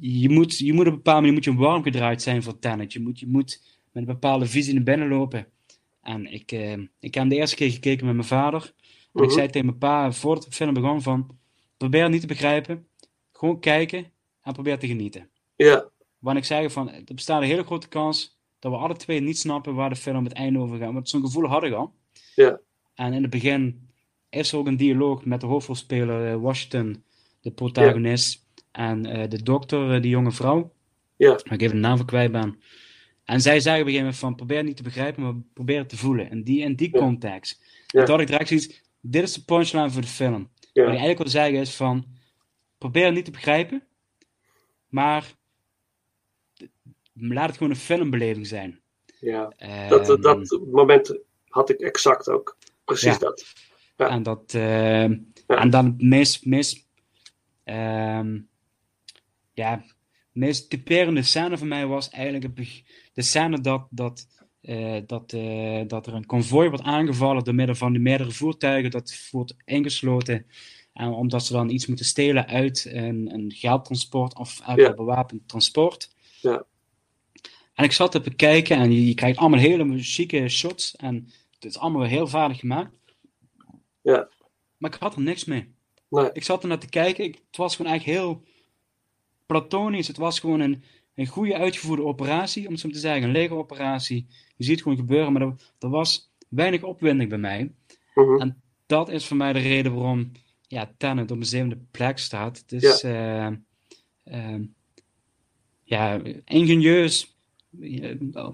[0.00, 2.92] je moet, je moet op een bepaalde manier moet je warm gedraaid zijn voor Tenet.
[2.92, 5.46] Je moet, je moet met een bepaalde visie naar binnen lopen.
[6.02, 8.62] En ik, uh, ik heb de eerste keer gekeken met mijn vader.
[8.62, 8.72] En
[9.12, 9.24] Mhm.
[9.24, 11.36] ik zei tegen mijn pa, voordat de film begon, van...
[11.76, 12.86] Probeer het niet te begrijpen.
[13.32, 14.06] Gewoon kijken
[14.42, 15.28] en probeer te genieten.
[15.56, 15.88] Ja.
[16.18, 19.38] Want ik zei van, er bestaat een hele grote kans dat we alle twee niet
[19.38, 20.92] snappen waar de film het einde over gaat.
[20.92, 21.94] Want zo'n gevoel had ik al.
[22.34, 22.60] Ja.
[22.94, 23.87] En in het begin
[24.30, 27.04] is er ook een dialoog met de hoofdrolspeler eh, Washington,
[27.40, 28.46] de protagonist.
[28.70, 30.72] En eh, de dokter, eh, die jonge vrouw.
[31.16, 31.40] Ja.
[31.50, 32.60] Ik even de naam van kwijt ben.
[33.24, 35.78] En zij zeggen op een gegeven moment van, probeer het niet te begrijpen, maar probeer
[35.78, 36.30] het te voelen.
[36.30, 37.62] In die, in die context.
[37.86, 38.00] Ja.
[38.00, 40.50] En toen had ik direct zoiets, dit is de punchline voor de film.
[40.72, 40.82] Ja.
[40.84, 42.06] Wat ik eigenlijk wil zeggen is van,
[42.78, 43.86] probeer het niet te begrijpen,
[44.88, 45.34] maar
[47.12, 48.80] laat het gewoon een filmbeleving zijn.
[49.20, 49.52] Ja.
[49.56, 52.56] Ehm, Dat, dat moment had ik exact ook.
[52.84, 53.18] Precies
[53.98, 54.08] Ja.
[54.08, 55.02] En dat, eh,
[55.46, 56.86] en dan het meest, meest,
[57.64, 58.38] ehm,
[59.52, 59.84] ja,
[60.32, 62.56] meest typerende scène voor mij was eigenlijk
[63.12, 64.26] de scène dat, dat,
[64.60, 68.90] eh, dat, eh, dat er een konvooi wordt aangevallen door middel van die meerdere voertuigen,
[68.90, 70.46] dat wordt ingesloten.
[70.92, 74.88] En omdat ze dan iets moeten stelen uit een, een geldtransport of uit Ja.
[74.88, 76.14] een bewapend transport.
[76.40, 76.64] Ja.
[77.74, 80.96] En ik zat te bekijken en je, je krijgt allemaal hele chique shots.
[80.96, 82.97] En het is allemaal heel vaardig gemaakt.
[84.08, 84.28] Ja.
[84.76, 85.74] Maar ik had er niks mee.
[86.08, 86.30] Nee.
[86.32, 87.24] Ik zat er naar te kijken.
[87.24, 88.42] Ik, het was gewoon eigenlijk heel
[89.46, 90.06] platonisch.
[90.06, 90.82] Het was gewoon een,
[91.14, 93.22] een goede uitgevoerde operatie, om het zo te zeggen.
[93.22, 94.26] Een legeroperatie.
[94.56, 97.74] Je ziet het gewoon gebeuren, maar er, er was weinig opwinding bij mij.
[98.14, 98.40] Mhm.
[98.40, 100.32] En dat is voor mij de reden waarom
[100.68, 102.58] ja, Tenet op een zevende plek staat.
[102.58, 103.46] Het is eh,
[104.24, 104.60] eh,
[105.82, 107.36] ja, ingenieus,
[107.80, 108.48] eh,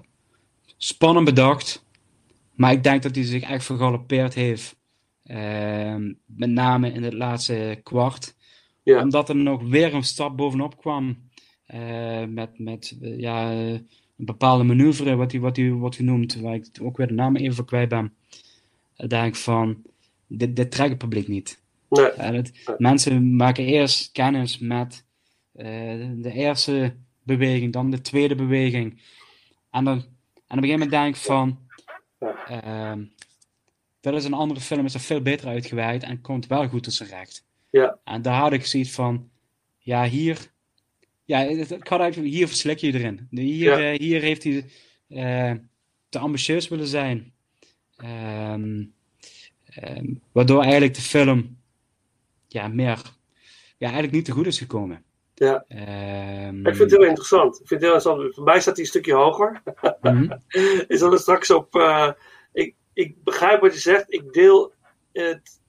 [0.77, 1.85] spannend bedacht.
[2.55, 4.75] Maar ik denk dat hij zich echt vergalopeerd heeft.
[5.25, 8.35] Eh, met name in het laatste kwart.
[8.83, 9.01] Ja.
[9.01, 11.17] Omdat er nog weer een stap bovenop kwam.
[11.65, 16.35] eh, met met eh, ja, een bepaalde manoeuvre, wat hij wat hij wordt genoemd.
[16.35, 18.13] Waar ik ook weer de naam even voor kwijt ben.
[19.07, 19.81] Denk ik van,
[20.27, 21.61] dit, dit trekt het publiek niet.
[21.89, 22.41] Nee.
[22.77, 25.05] Mensen maken eerst kennis met
[25.51, 25.65] eh,
[26.15, 29.01] de eerste beweging, dan de tweede beweging.
[29.71, 29.97] En, dan,
[30.47, 31.59] en op een gegeven moment denk ik van,
[32.47, 33.03] ehm,
[34.11, 36.93] dat is een andere film, is er veel beter uitgewerkt en komt wel goed tot
[36.93, 37.45] zijn recht.
[37.69, 37.97] Ja.
[38.03, 39.29] En daar had ik zoiets van,
[39.79, 40.37] ja, hier,
[41.25, 43.27] ja, het, het gaat eigenlijk, hier verslik je erin.
[43.29, 43.91] Hier, Ja.
[43.93, 44.65] eh, hier heeft hij
[45.07, 45.51] eh,
[46.09, 47.33] te ambitieus willen zijn.
[47.97, 48.83] Ehm,
[49.65, 51.57] ehm, waardoor eigenlijk de film
[52.47, 53.01] ja, meer,
[53.77, 55.03] ja, eigenlijk niet te goed is gekomen.
[55.35, 55.65] Ja.
[55.67, 57.59] Ehm, Ik vind het heel interessant.
[57.61, 58.35] Ik vind het heel interessant.
[58.35, 59.61] Voor mij staat hij een stukje hoger.
[60.01, 60.37] mhm.
[60.87, 61.75] Is dan straks op.
[61.75, 62.11] eh,
[62.95, 64.13] ik, begrijp wat je zegt.
[64.13, 64.73] Ik deel
[65.11, 65.59] het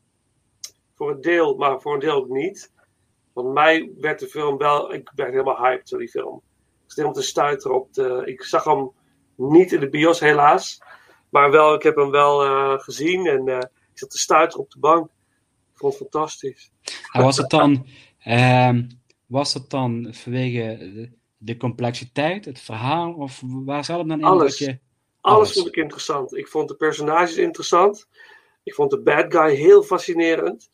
[0.95, 2.73] voor een deel, maar voor een deel ook niet.
[3.33, 4.93] Want mij werd de film wel.
[4.93, 6.43] Ik werd helemaal hyped door die film.
[6.87, 8.23] Ik helemaal te stuiteren op de.
[8.25, 8.91] Ik zag hem
[9.35, 10.83] niet in de bios, helaas.
[11.29, 13.59] Maar wel, ik heb hem wel eh, gezien en eh,
[13.93, 15.07] ik zat te stuiteren op de bank.
[15.73, 16.71] Ik vond het fantastisch.
[17.13, 17.87] En was het dan,
[18.19, 18.89] ehm,
[19.27, 24.25] was het dan vanwege de, de complexiteit, het verhaal, of waar zat het dan in?
[24.25, 24.59] Alles.
[24.59, 24.79] Dat je,
[25.35, 26.37] Alles vond ik interessant.
[26.37, 28.07] Ik vond de personages interessant.
[28.63, 30.71] Ik vond de bad guy heel fascinerend.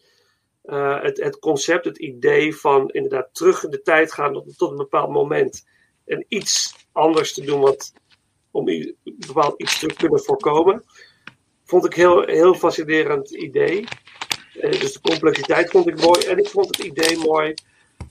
[0.62, 4.70] Eh, het, het concept, het idee van inderdaad terug in de tijd gaan tot, tot
[4.70, 5.66] een bepaald moment.
[6.04, 7.92] En iets anders te doen wat,
[8.50, 10.84] om i- bepaald iets te kunnen voorkomen.
[11.64, 13.84] Vond ik heel, heel fascinerend idee.
[14.60, 16.20] Eh, dus de complexiteit vond ik mooi.
[16.26, 17.54] En ik vond het idee mooi,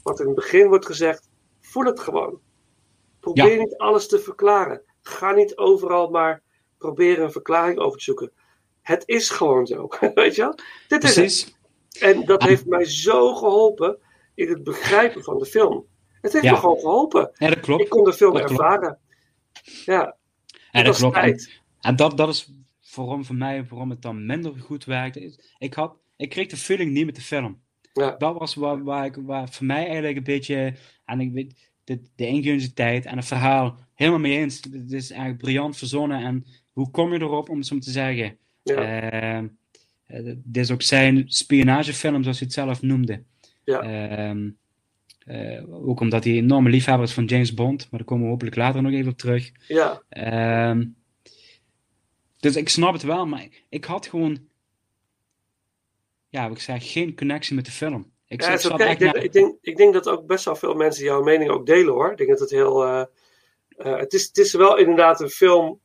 [0.03, 1.29] wat in het begin wordt gezegd.
[1.61, 2.41] Voel het gewoon.
[3.19, 3.57] Probeer Ja.
[3.59, 4.81] niet alles te verklaren.
[5.01, 6.41] Ga niet overal maar
[6.77, 8.31] proberen een verklaring over te zoeken.
[8.81, 9.87] Het is gewoon zo.
[10.15, 10.55] Weet je wel?
[10.87, 11.43] Dit is Precies.
[11.43, 11.55] het.
[12.01, 13.97] En dat heeft mij zo geholpen
[14.35, 15.85] in het begrijpen van de film.
[16.21, 16.51] Het heeft Ja.
[16.51, 17.31] me gewoon geholpen.
[17.33, 17.81] Ja, dat klopt.
[17.81, 18.61] Ik kon de film Dat klopt.
[18.61, 18.99] ervaren.
[19.85, 20.15] Ja.
[20.71, 21.15] Ja, dat klopt.
[21.17, 21.39] En,
[21.79, 22.53] en dat, dat is
[22.95, 25.39] waarom voor mij, waarom het dan minder goed werkte.
[25.57, 27.61] Ik, had, ik kreeg de feeling niet met de film.
[27.93, 28.15] Ja.
[28.17, 32.01] Dat was waar, waar, ik, waar voor mij eigenlijk een beetje, en ik weet, de,
[32.15, 34.59] de ingeniositeit en het verhaal helemaal mee eens.
[34.71, 36.23] Het is eigenlijk briljant verzonnen.
[36.23, 38.37] En hoe kom je erop om het zo te zeggen?
[38.63, 38.75] Ja.
[38.75, 43.23] Eh, eh, dit is ook zijn spionagefilm, zoals hij het zelf noemde.
[43.63, 43.81] Ja.
[43.81, 44.49] Ehm,
[45.25, 48.31] eh, ook omdat hij een enorme liefhebber is van James Bond, maar daar komen we
[48.31, 49.51] hopelijk later nog even op terug.
[49.67, 50.01] Ja.
[50.09, 50.85] Ehm,
[52.39, 54.39] dus ik snap het wel, maar ik had gewoon,
[56.29, 58.10] ja, wat ik zeg, geen connectie met de film.
[58.31, 58.53] Ik Ja,
[58.89, 61.65] Ik, denk, ik, denk, ik denk dat ook best wel veel mensen jouw mening ook
[61.65, 62.11] delen hoor.
[62.11, 62.83] Ik denk dat het heel.
[62.85, 63.03] eh,
[63.77, 65.79] eh, het, is, het is wel inderdaad een film.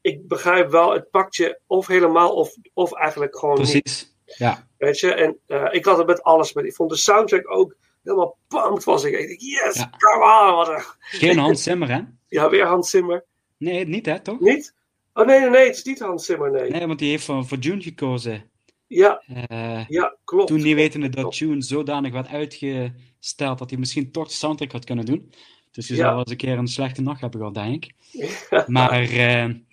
[0.00, 3.82] Ik begrijp wel, het pakt je of helemaal of, of eigenlijk gewoon niet.
[3.82, 4.66] Precies, ja.
[4.78, 6.52] Weet je, en eh, ik had het met alles.
[6.52, 9.18] Met, ik vond de soundtrack ook helemaal pumped was ik.
[9.18, 9.90] Ik dacht, yes, ja.
[9.98, 10.56] come on.
[10.56, 10.84] Wat een...
[10.98, 12.00] Geen Hans Zimmer, hè?
[12.28, 13.24] Ja, weer Hans Zimmer.
[13.56, 14.40] Nee, niet hè, toch?
[14.40, 14.74] Niet?
[15.12, 16.70] Oh nee, nee, nee, het is niet Hans Zimmer, nee.
[16.70, 18.50] Nee, want die heeft voor, voor June gekozen.
[18.86, 20.46] Ja, uh, ja klopt.
[20.46, 24.84] Toen niet wetende dat June zodanig werd uitgesteld dat hij misschien toch de soundtrack had
[24.84, 25.32] kunnen doen.
[25.70, 26.00] Dus je ja.
[26.00, 27.94] zou wel eens een keer een slechte nacht hebben gehad, denk ik.
[28.66, 29.64] Maar uh, um,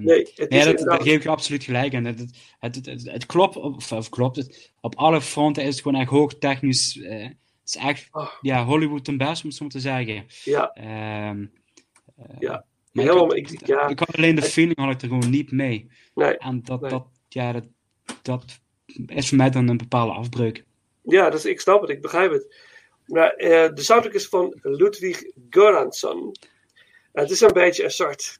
[0.00, 2.04] nee, het nee dat, daar geef ik je absoluut gelijk in.
[2.04, 5.82] Het, het, het, het, het klopt, of, of klopt het, op alle fronten is het
[5.82, 6.96] gewoon echt hoog technisch.
[6.96, 8.30] Uh, het is echt oh.
[8.40, 10.26] ja, Hollywood ten best, om het zo te zeggen.
[10.44, 10.76] Ja.
[11.30, 11.52] Um,
[12.38, 12.64] ja.
[12.92, 13.88] Maar Helemaal, ik, ik, ja.
[13.88, 15.90] ik had alleen de feeling had ik er gewoon niet mee.
[16.14, 16.38] Nee.
[16.38, 16.90] En dat, nee.
[16.90, 17.64] dat, ja, dat,
[18.24, 18.44] dat
[19.06, 20.64] is voor mij dan een bepaalde afbreuk.
[21.02, 22.56] Ja, dus ik snap het, ik begrijp het.
[23.06, 26.32] Maar, uh, de soundtrack is van Ludwig Göransson.
[27.12, 28.38] het is een beetje een soort.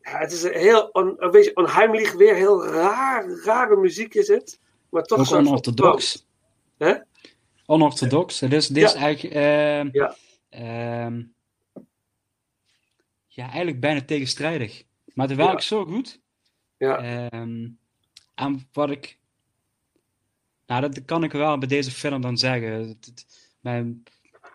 [0.00, 4.28] Ja, het is een heel on, een beetje onheimlich weer, heel raar, rare muziek is
[4.28, 4.60] het.
[4.88, 6.26] Maar toch Ook onorthodox.
[6.78, 6.94] Hè?
[7.66, 8.40] Onorthodox.
[8.40, 9.34] Het is, dit is eigenlijk.
[9.34, 10.16] Uh, ja.
[10.50, 11.24] Uh,
[13.26, 14.82] ja, eigenlijk bijna tegenstrijdig.
[15.14, 15.60] Maar het werkt Ja.
[15.60, 16.20] zo goed.
[16.76, 16.98] Ja.
[16.98, 17.68] Ehm,
[18.34, 19.18] en wat ik.
[20.66, 22.98] Nou, dat kan ik wel bij deze film dan zeggen.
[23.60, 24.02] Mijn-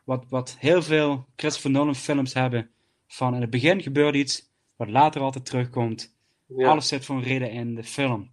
[0.04, 2.70] wat, wat heel veel Christopher Nolan films hebben.
[3.08, 6.16] Van in het begin gebeurt iets, wat later altijd terugkomt.
[6.46, 6.70] Ja.
[6.70, 8.32] Alles zit voor een reden in de film.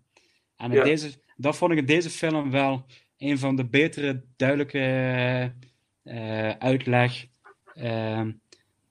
[0.56, 0.84] En in Ja.
[0.84, 2.86] deze, dat vond ik in deze film wel
[3.18, 4.78] een van de betere, duidelijke
[6.02, 7.26] eh, uitleg.
[7.74, 8.32] ehm,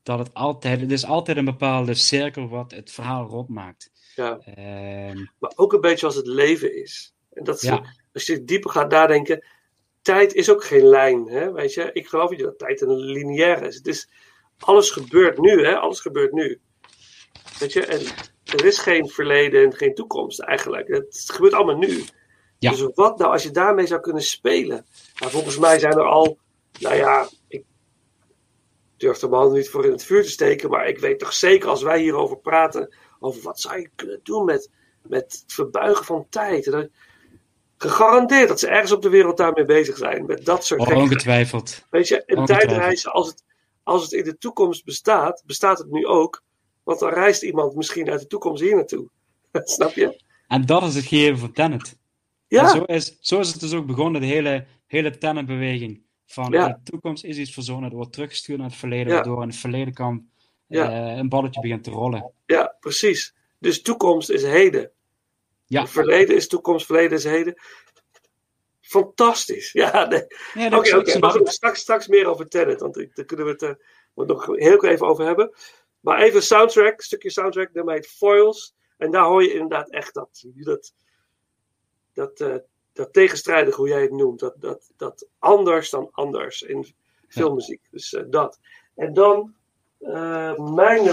[0.03, 3.91] dat het altijd, het is altijd een bepaalde cirkel wat het verhaal rondmaakt.
[4.15, 4.39] Ja.
[4.39, 7.13] Ehm, Maar ook een beetje als het leven is.
[7.33, 7.83] En dat is, Ja.
[8.13, 9.45] als je dieper gaat nadenken,
[10.01, 11.27] tijd is ook geen lijn.
[11.27, 11.51] Hè?
[11.51, 11.89] Weet je?
[11.93, 13.75] Ik geloof niet dat tijd een lineair is.
[13.75, 14.09] Het is.
[14.59, 15.77] Alles gebeurt nu, hè?
[15.77, 16.59] alles gebeurt nu.
[17.59, 17.85] Weet je?
[17.85, 17.99] En
[18.43, 20.87] er is geen verleden en geen toekomst eigenlijk.
[20.87, 22.03] Het gebeurt allemaal nu.
[22.59, 22.71] Ja.
[22.71, 24.85] Dus wat nou als je daarmee zou kunnen spelen?
[25.19, 26.37] Nou, volgens mij zijn er al,
[26.79, 27.63] nou ja, ik
[28.97, 31.33] durf er mijn hand niet voor in het vuur te steken, maar ik weet toch
[31.33, 34.69] zeker als wij hierover praten, over wat zou je kunnen doen met,
[35.01, 36.67] met het verbuigen van tijd.
[36.67, 36.91] En
[37.77, 41.11] gegarandeerd dat ze ergens op de wereld daarmee bezig zijn, met dat soort oh, gekkigheid.
[41.11, 41.85] ongetwijfeld.
[41.89, 43.43] Weet je, een tijdreizen, als het,
[43.83, 46.43] als het in de toekomst bestaat, bestaat het nu ook.
[46.83, 49.09] Want dan reist iemand misschien uit de toekomst hier naartoe.
[49.51, 50.21] Snap je?
[50.47, 51.97] En dat is het gegeven van Tenet.
[52.47, 52.69] Ja.
[52.69, 56.01] Zo is, zo is het dus ook begonnen, de hele, hele Tenet-beweging.
[56.25, 56.67] Van Ja.
[56.67, 59.13] de toekomst is iets verzonnen, het wordt teruggestuurd naar het verleden, Ja.
[59.13, 60.27] waardoor in het verleden kan
[60.73, 60.89] Ja.
[60.89, 62.31] eh, een balletje begint te rollen.
[62.45, 63.33] Ja, precies.
[63.59, 64.91] Dus toekomst is heden.
[65.65, 65.87] Ja.
[65.87, 67.61] Verleden is toekomst, verleden is heden.
[68.81, 69.71] Fantastisch.
[69.83, 70.25] Ja, nee.
[70.53, 73.79] Ja, Oké, maar goed, straks, straks meer over Tenet, want daar kunnen we het er
[74.15, 75.53] nog heel even over hebben.
[75.99, 78.75] Maar even soundtrack, een stukje soundtrack, nummer heet Foils.
[78.97, 80.93] En daar hoor je inderdaad echt dat, dat,
[82.13, 82.55] dat, eh,
[82.93, 84.39] dat tegenstrijdig, hoe jij het noemt.
[84.39, 86.95] Dat, dat, dat anders dan anders in
[87.27, 87.81] filmmuziek.
[87.91, 88.59] Dus dat.
[88.95, 89.55] En dan
[90.03, 91.03] eh, mijn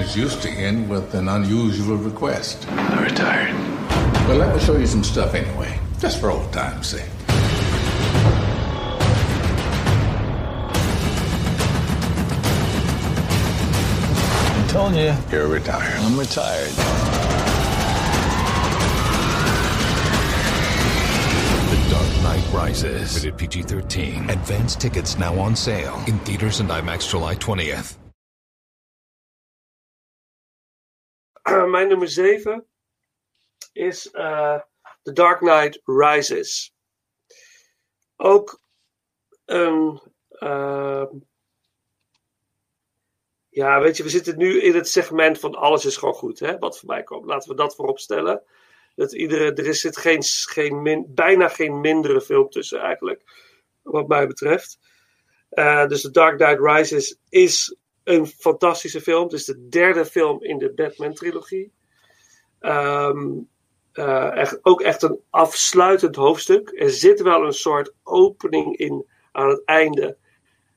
[0.00, 0.10] nummer.
[0.10, 2.66] conversations used to end with an unusual request.
[2.70, 3.54] I'm retired.
[4.26, 7.08] But let me show you some stuff anyway, just for old time's sake.
[14.56, 15.14] I'm telling you.
[15.30, 16.00] You're retired.
[16.00, 16.70] I'm retired.
[21.70, 23.16] The Dark Knight Rises.
[23.16, 24.30] Rated PG 13.
[24.30, 27.99] Advance tickets now on sale in theaters and IMAX July 20th.
[31.70, 32.66] Mijn nummer 7
[33.72, 34.60] is uh,
[35.02, 36.74] The Dark Knight Rises.
[38.16, 38.60] Ook
[39.44, 40.00] een.
[40.30, 41.04] Uh,
[43.48, 46.58] ja, weet je, we zitten nu in het segment van alles is gewoon goed, hè,
[46.58, 47.26] wat voorbij komt.
[47.26, 48.42] Laten we dat voorop stellen.
[48.94, 53.22] Dat iedere, er zit geen, geen bijna geen mindere film tussen, eigenlijk,
[53.82, 54.78] wat mij betreft.
[55.50, 57.76] Uh, dus The Dark Knight Rises is
[58.10, 59.22] een fantastische film.
[59.22, 61.72] Het is de derde film in de Batman-trilogie.
[62.60, 63.48] Um,
[63.94, 66.72] uh, echt, ook echt een afsluitend hoofdstuk.
[66.74, 70.16] Er zit wel een soort opening in aan het einde.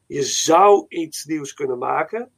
[0.07, 2.31] Je zou iets nieuws kunnen maken.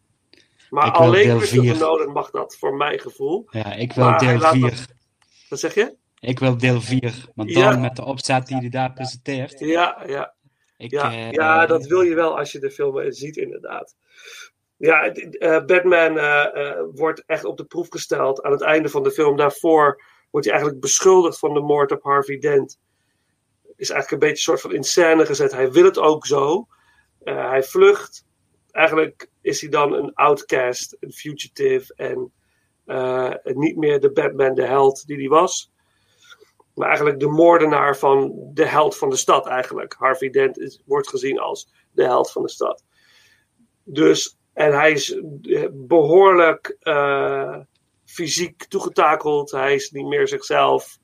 [0.70, 3.48] Maar alleen Christopher Nolan mag dat, voor mijn gevoel.
[3.50, 4.86] Ja, ik wil maar deel 4.
[5.50, 5.96] Wat zeg je?
[6.20, 7.26] Ik wil deel 4.
[7.36, 7.78] Maar dan ja.
[7.78, 9.60] met de opzet die hij daar presenteert.
[9.60, 10.34] Ja, ja.
[10.78, 13.96] Ik, ja, uh, ja, dat wil je wel als je de film ziet, inderdaad.
[14.78, 16.46] Ja, uh, Batman uh,
[16.94, 19.38] wordt echt op de proef gesteld aan het einde van de film.
[19.38, 22.80] Daarvoor wordt hij eigenlijk beschuldigd van de moord op Harvey Dent.
[23.76, 25.52] Is eigenlijk een beetje een soort van in scène gezet.
[25.52, 26.68] Hij wil het ook zo.
[27.24, 28.26] hij vlucht.
[28.72, 32.32] Eigenlijk is hij dan een outcast, een fugitive en
[33.44, 35.72] niet meer de Batman, de held die hij was.
[36.74, 39.94] Maar eigenlijk de moordenaar van de held van de stad eigenlijk.
[39.94, 42.84] Harvey Dent wordt gezien als de held van de stad.
[43.84, 45.20] Dus en hij is
[45.72, 47.58] behoorlijk uh,
[48.06, 49.52] fysiek toegetakeld.
[49.52, 50.98] Hij is niet meer zichzelf.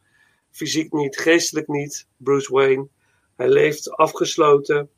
[0.52, 2.08] Fysiek niet, geestelijk niet.
[2.18, 2.88] Bruce Wayne.
[3.36, 4.90] Hij leeft afgesloten.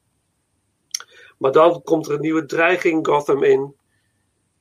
[1.38, 3.76] Maar dan komt er een nieuwe dreiging Gotham in.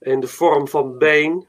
[0.01, 1.47] In de vorm van Bane.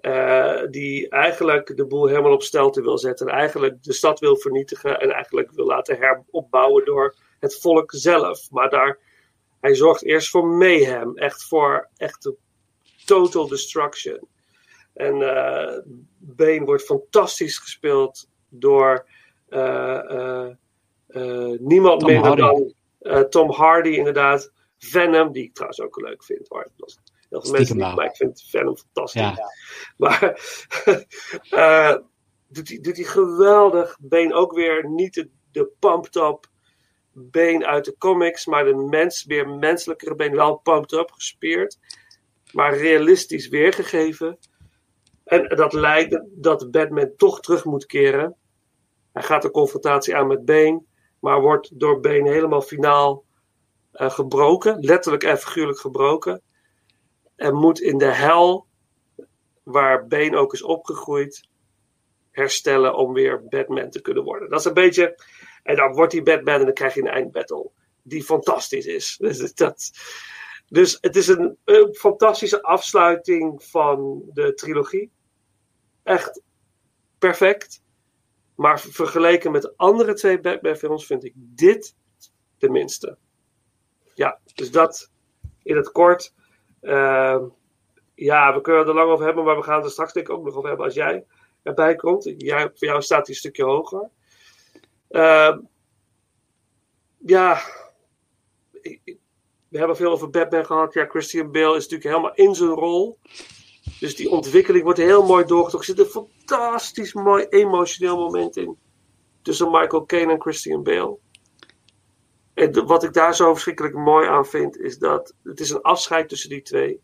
[0.00, 3.26] Uh, die eigenlijk de boel helemaal op stelte wil zetten.
[3.26, 5.00] En eigenlijk de stad wil vernietigen.
[5.00, 8.50] En eigenlijk wil laten heropbouwen door het volk zelf.
[8.50, 8.98] Maar daar
[9.60, 12.36] hij zorgt eerst voor mayhem, echt voor echte
[13.04, 14.28] total destruction.
[14.94, 15.78] En uh,
[16.18, 19.06] Bane wordt fantastisch gespeeld door
[19.48, 20.46] uh,
[21.08, 22.72] uh, niemand Tom minder Hardy.
[22.98, 24.52] dan Tom Hardy, inderdaad.
[24.78, 26.70] Venom, die ik trouwens ook leuk vind hoor.
[27.28, 29.20] Heel veel mensen niet, maar ik vind Venom fantastisch.
[29.20, 29.38] Ja.
[29.96, 30.20] Maar
[32.48, 33.98] doet, hij, doet hij geweldig.
[34.00, 36.48] Bane ook weer niet de, de pumped-up
[37.30, 41.78] been uit de comics, maar de mens, weer menselijkere been, wel pumped up, gespierd,
[42.52, 44.38] maar realistisch weergegeven.
[45.24, 48.36] En dat leidt dat Batman toch terug moet keren.
[49.12, 50.82] Hij gaat de confrontatie aan met Bane,
[51.20, 53.24] maar wordt door Bane helemaal finaal
[53.92, 56.42] uh, gebroken, letterlijk en figuurlijk gebroken.
[57.36, 58.66] En moet in de hel,
[59.62, 61.48] waar Bane ook is opgegroeid,
[62.30, 64.50] herstellen om weer Batman te kunnen worden.
[64.50, 65.22] Dat is een beetje
[65.68, 67.70] en dan wordt hij Batman en dan krijg je een eindbattle.
[68.02, 69.16] Die fantastisch is.
[69.20, 69.90] Dus, dat,
[70.68, 71.58] dus het is een,
[71.92, 75.10] fantastische afsluiting van de trilogie.
[76.02, 76.42] Echt
[77.18, 77.82] perfect.
[78.54, 81.94] Maar vergeleken met de andere twee Batman-films vind ik dit
[82.58, 83.18] de minste.
[84.14, 85.10] Ja, dus dat
[85.62, 86.34] in het kort.
[86.82, 87.42] Uh,
[88.14, 90.34] ja, we kunnen er lang over hebben, maar we gaan het er straks denk ik
[90.34, 91.24] ook nog over hebben als jij
[91.62, 92.34] erbij komt.
[92.36, 94.10] Jij, voor jou staat hij een stukje hoger.
[95.10, 95.56] Uh,
[97.18, 97.60] ja,
[99.68, 100.94] we hebben veel over Batman gehad.
[100.94, 103.18] Ja, Christian Bale is natuurlijk helemaal in zijn rol.
[104.00, 105.90] Dus die ontwikkeling wordt heel mooi doorgetrokken.
[105.90, 108.78] Er zit een fantastisch mooi emotioneel moment in.
[109.42, 111.18] Tussen Michael Caine en Christian Bale.
[112.54, 116.28] En wat ik daar zo verschrikkelijk mooi aan vind, is dat het is een afscheid
[116.28, 116.92] tussen die twee.
[116.92, 117.00] Een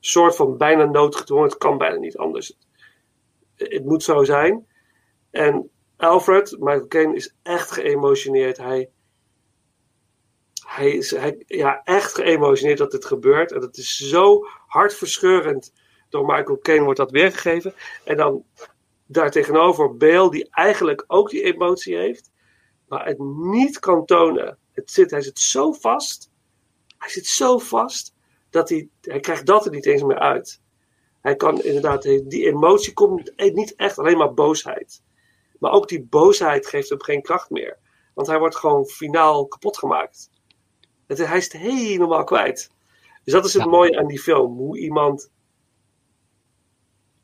[0.00, 1.48] soort van bijna noodgedwongen.
[1.48, 2.58] Het kan bijna niet anders.
[3.54, 4.66] Het moet zo zijn.
[5.30, 8.56] En Alfred, Michael Caine, is echt geëmotioneerd.
[8.56, 8.90] Hij,
[10.66, 13.52] hij is hij, ja, echt geëmotioneerd dat dit gebeurt.
[13.52, 15.72] En dat is zo hartverscheurend.
[16.08, 17.74] Door Michael Caine wordt dat weergegeven.
[18.04, 18.44] En dan
[19.06, 22.30] daartegenover Bale, die eigenlijk ook die emotie heeft.
[22.88, 24.58] Maar het niet kan tonen.
[24.72, 26.30] Het zit, hij zit zo vast.
[26.98, 28.14] Hij zit zo vast.
[28.50, 30.60] Dat hij, hij krijgt dat er niet eens meer uit.
[31.20, 35.02] Hij kan inderdaad, die emotie komt niet echt alleen maar boosheid.
[35.58, 37.78] Maar ook die boosheid geeft hem geen kracht meer.
[38.14, 40.30] Want hij wordt gewoon finaal kapot gemaakt.
[41.06, 42.70] Het, hij is het helemaal kwijt.
[43.24, 44.56] Dus dat is het mooie aan die film.
[44.56, 45.30] Hoe iemand.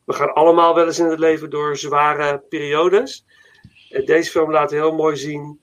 [0.04, 3.24] We gaan allemaal wel eens in het leven door zware periodes.
[3.90, 5.60] En deze film laat heel mooi zien.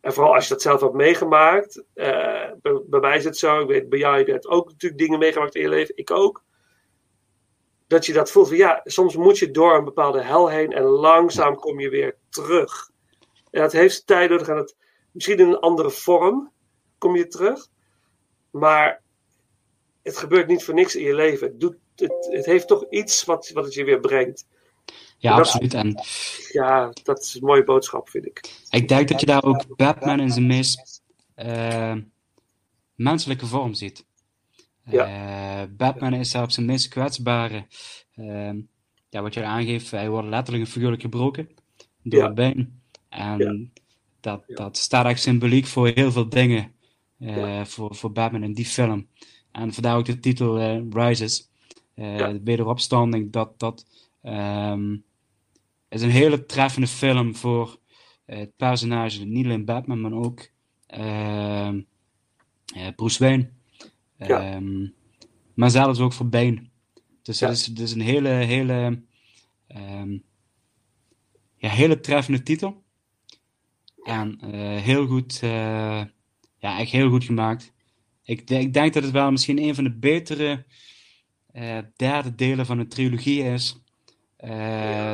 [0.00, 1.84] En vooral als je dat zelf hebt meegemaakt.
[1.94, 3.60] eh, bij, bij mij is het zo.
[3.60, 5.96] Ik weet, bij jou heb je hebt ook natuurlijk dingen meegemaakt in je leven.
[5.96, 6.43] Ik ook.
[7.94, 10.72] Dat je dat voelt van ja, soms moet je door een bepaalde hel heen.
[10.72, 12.90] En langzaam kom je weer terug.
[13.50, 14.48] En dat heeft tijd nodig.
[14.48, 14.76] En het,
[15.10, 16.52] misschien in een andere vorm
[16.98, 17.66] kom je terug.
[18.50, 19.02] Maar
[20.02, 21.46] het gebeurt niet voor niks in je leven.
[21.46, 24.46] Het, doet, het, het heeft toch iets wat, wat het je weer brengt.
[25.18, 25.74] Ja, Dat- absoluut.
[25.74, 26.02] En
[26.52, 28.62] Ja, dat is een mooie boodschap, vind ik.
[28.70, 31.02] ik denk dat je daar ook Batman in zijn meest
[31.34, 31.94] eh,
[32.94, 34.04] menselijke vorm ziet.
[34.84, 37.66] Eh, Batman is daar op zijn meest kwetsbare.
[38.14, 38.60] ehm,
[39.08, 41.48] ja, wat je aangeeft, hij wordt letterlijk en figuurlijk gebroken
[42.02, 42.26] door Ja.
[42.26, 42.80] het been.
[43.08, 43.72] En
[44.20, 46.72] dat, dat staat echt symboliek voor heel veel dingen
[47.18, 49.08] eh, voor, voor Batman in die film.
[49.52, 51.50] En vandaar ook de titel eh, Rises.
[51.94, 53.32] De wederopstanding.
[53.32, 53.86] Dat, dat
[54.22, 54.96] ehm,
[55.88, 57.78] is een hele treffende film voor
[58.24, 60.48] het personage, niet alleen Batman, maar ook
[60.86, 61.80] ehm,
[62.74, 63.50] eh, Bruce Wayne.
[64.18, 64.52] Ja.
[64.52, 64.86] Ehm,
[65.54, 66.62] maar zelfs ook voor Bane.
[67.22, 67.48] Dus Ja.
[67.48, 69.02] het, is, is een hele, hele,
[69.66, 70.18] ehm,
[71.56, 72.82] ja, hele treffende titel.
[74.02, 76.04] En eh, heel goed, eh,
[76.58, 77.72] ja, echt heel goed gemaakt.
[78.22, 80.64] Ik, de- ik denk dat het wel misschien een van de betere
[81.52, 83.78] eh, derde delen van een trilogie is.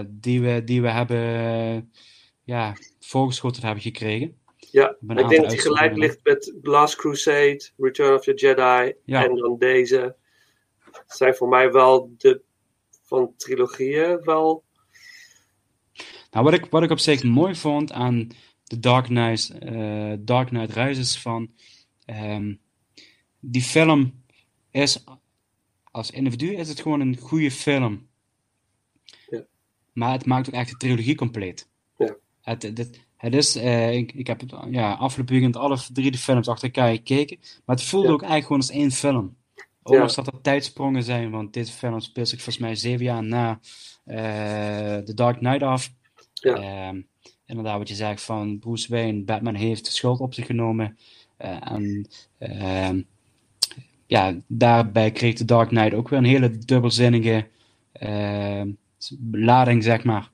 [0.09, 1.93] die, we, die we hebben
[2.45, 4.40] ja, voorgeschoten hebben gekregen.
[4.71, 9.25] Ja, ik denk dat hij gelijk ligt met Last Crusade, Return of the Jedi Ja.
[9.25, 10.17] en dan deze.
[10.79, 12.43] Het zijn voor mij wel de
[13.03, 14.65] van trilogieën wel.
[16.31, 18.29] Nou, wat ik, wat ik op zich mooi vond aan
[18.65, 21.53] The Dark Knight, eh, Dark Knight Rises van...
[22.05, 22.55] ehm,
[23.41, 24.23] die film
[24.71, 25.05] is...
[25.93, 28.09] Als individu is het gewoon een goede film.
[29.31, 29.47] Ja.
[29.93, 31.69] Maar het maakt ook echt de trilogie compleet.
[31.97, 32.17] Ja.
[32.41, 33.57] Het, het, het is...
[33.57, 37.39] eh, ik, ik heb het ja, afgelopen weekend alle drie de films achter elkaar gekeken.
[37.65, 38.13] Maar het voelde Ja.
[38.13, 39.37] ook eigenlijk gewoon als één film.
[39.83, 43.61] Ondanks dat er tijdsprongen zijn, want deze film speelt zich volgens mij zeven jaar na
[44.05, 45.93] eh The Dark Knight af.
[46.35, 46.55] Ja.
[46.55, 47.01] Ehm,
[47.47, 50.99] inderdaad, wat je zegt van Bruce Wayne, Batman heeft de schuld op zich genomen.
[51.37, 52.09] Eh, en
[52.39, 53.03] ehm,
[54.07, 57.49] ja, daarbij kreeg The Dark Knight ook weer een hele dubbelzinnige
[57.93, 58.71] ehm,
[59.33, 60.31] lading, zeg maar.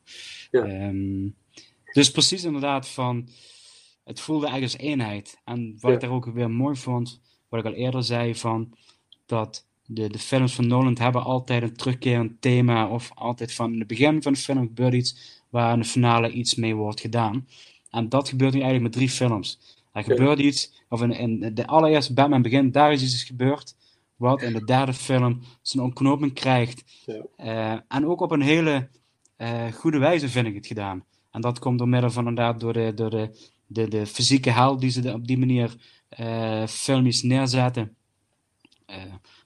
[0.50, 1.28] Ehm,
[1.96, 3.28] dus precies inderdaad van,
[4.04, 5.40] het voelde eigenlijk als eenheid.
[5.44, 8.74] En wat ik daar ook weer mooi vond, wat ik al eerder zei, van
[9.26, 13.78] dat de, de films van Nolan hebben altijd een terugkerend thema, of altijd van in
[13.78, 17.46] het begin van de film gebeurt iets waar in de finale iets mee wordt gedaan.
[17.90, 19.58] En dat gebeurt nu eigenlijk met drie films.
[19.92, 23.74] Er gebeurt iets, of in, in de allereerste Batman begin, daar is iets gebeurd,
[24.16, 26.84] wat in de derde film zijn ontknoping krijgt.
[27.06, 27.22] Ja.
[27.36, 28.88] Eh, en ook op een hele
[29.36, 31.04] eh, goede wijze vind ik het gedaan.
[31.36, 33.30] En dat komt door middel van inderdaad door de, door de,
[33.66, 35.76] de, de fysieke hel die ze op die manier
[36.08, 37.96] eh filmisch neerzetten.
[38.86, 38.96] Eh,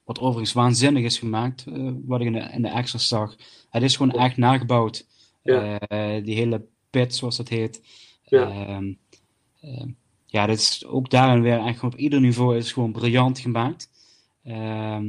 [0.04, 3.36] wat overigens waanzinnig is gemaakt, eh, wat ik in de, in de extras zag.
[3.70, 5.06] Het is gewoon echt nagebouwd.
[5.42, 5.78] Ja.
[5.78, 7.82] Eh, die hele pit, zoals dat heet.
[8.22, 8.50] Ja.
[8.50, 8.92] Ehm,
[9.60, 9.90] ehm,
[10.26, 13.90] ja, is ook daarin weer echt op ieder niveau is gewoon briljant gemaakt.
[14.44, 15.04] Ehm,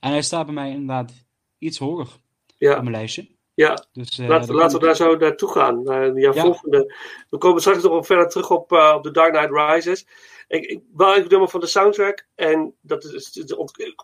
[0.00, 1.24] en hij staat bij mij inderdaad
[1.58, 2.08] iets hoger
[2.58, 2.76] Ja.
[2.76, 3.38] op mijn lijstje.
[3.60, 5.82] Ja, Dus, eh, laten, laten we daar zo naartoe gaan.
[5.82, 6.42] Naar jouw Ja.
[6.42, 6.94] volgende.
[7.30, 10.06] We komen straks nog wel verder terug op, eh, op The Dark Knight Rises.
[10.48, 12.26] Ik, ik wou even nummer van de soundtrack.
[12.34, 13.46] En dat is,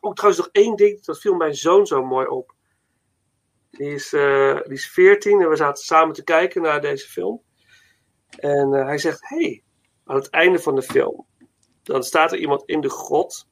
[0.01, 1.05] ook trouwens nog één ding.
[1.05, 2.55] Dat viel mijn zoon zo mooi op.
[3.71, 7.43] Die is, eh, die is 14 en we zaten samen te kijken naar deze film.
[8.39, 9.63] En eh, hij zegt: Hey,
[10.05, 11.27] aan het einde van de film.
[11.83, 13.49] Dan staat er iemand in de grot.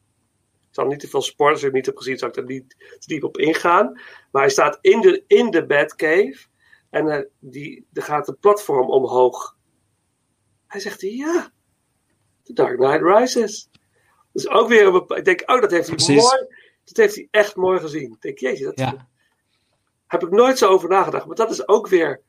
[0.75, 2.69] Ik zal niet te veel spoilers, je het niet hebt gezien, zal ik er niet
[2.99, 3.93] te diep op ingaan.
[4.31, 6.37] Maar hij staat in de, in de Batcave.
[6.91, 9.57] En eh, die, er gaat een platform omhoog.
[10.67, 11.53] Hij zegt, ja,
[12.43, 13.71] The Dark Knight Rises.
[14.33, 16.23] Dus ook weer een Ik denk, oh, dat heeft hij Precies.
[16.23, 16.47] mooi.
[16.85, 18.13] Dat heeft hij echt mooi gezien.
[18.13, 19.09] Ik denk, jeetje, dat Ja.
[20.07, 21.27] heb ik nooit zo over nagedacht.
[21.27, 22.21] Maar dat is ook weer,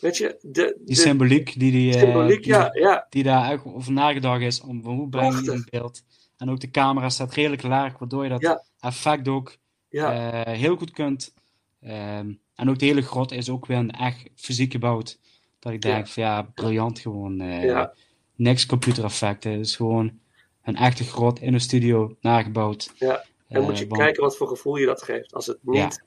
[0.00, 3.06] weet je, de, Die de- symboliek die, die, eh, die, ja, ja.
[3.10, 6.02] die daar over nagedacht is, om hoe breng je het in beeld.
[6.40, 8.62] En ook de camera staat redelijk laag, waardoor je dat Ja.
[8.80, 9.56] effect ook
[9.88, 10.32] Ja.
[10.44, 11.34] eh, heel goed kunt.
[11.80, 15.18] Ehm, en ook de hele grot is ook weer een echt fysiek gebouwd.
[15.58, 17.36] Dat ik denk van ja, briljant gewoon.
[17.36, 17.92] Ja.
[18.36, 20.18] Niks computereffecten, het is gewoon
[20.62, 22.92] een echte grot in een studio nagebouwd.
[22.94, 25.34] Ja, en Eh, moet je want- kijken wat voor gevoel je dat geeft.
[25.34, 25.84] Als het Ja.
[25.84, 26.04] niet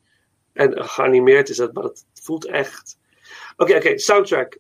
[0.54, 2.98] en geanimeerd is, dat, maar het voelt echt.
[3.58, 4.58] Oké, oké, soundtrack.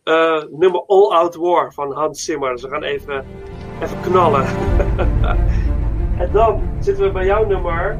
[0.51, 2.51] Nummer All Out War van Hans Zimmer.
[2.51, 3.25] Dus we gaan even,
[3.81, 4.45] even knallen.
[6.19, 7.97] En dan zitten we bij jouw nummer.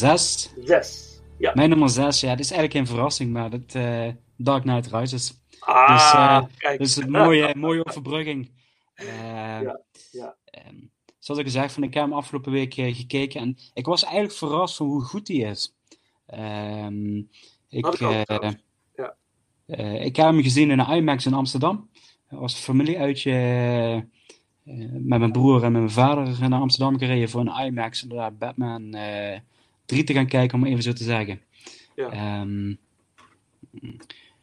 [0.00, 0.50] Zes.
[0.64, 1.20] Zes.
[1.38, 1.52] Ja.
[1.54, 5.42] Mijn nummer zes, ja, dit is eigenlijk geen verrassing, maar dat uh, Dark Knight Rises.
[5.58, 6.78] Ah, dus, uh, kijk.
[6.78, 8.50] dus een mooie, mooie overbrugging.
[8.94, 9.06] Uh,
[9.62, 9.80] ja,
[10.10, 10.36] ja.
[10.68, 14.34] Um, zoals ik gezegd, van, ik heb hem afgelopen week gekeken en ik was eigenlijk
[14.34, 15.74] verrast van hoe goed die is.
[16.34, 17.16] Um,
[17.68, 18.00] ik, ik, ook,
[18.96, 19.14] ja.
[20.00, 21.90] ik heb hem gezien in een IMAX in Amsterdam.
[22.28, 23.32] Dat was een familieuitje
[24.90, 28.02] met mijn broer en met mijn vader naar Amsterdam gereden voor een IMAX.
[28.02, 28.94] En daar Batman
[29.90, 31.40] 3 te gaan kijken, om even zo te zeggen.
[31.96, 32.78] Ja, um,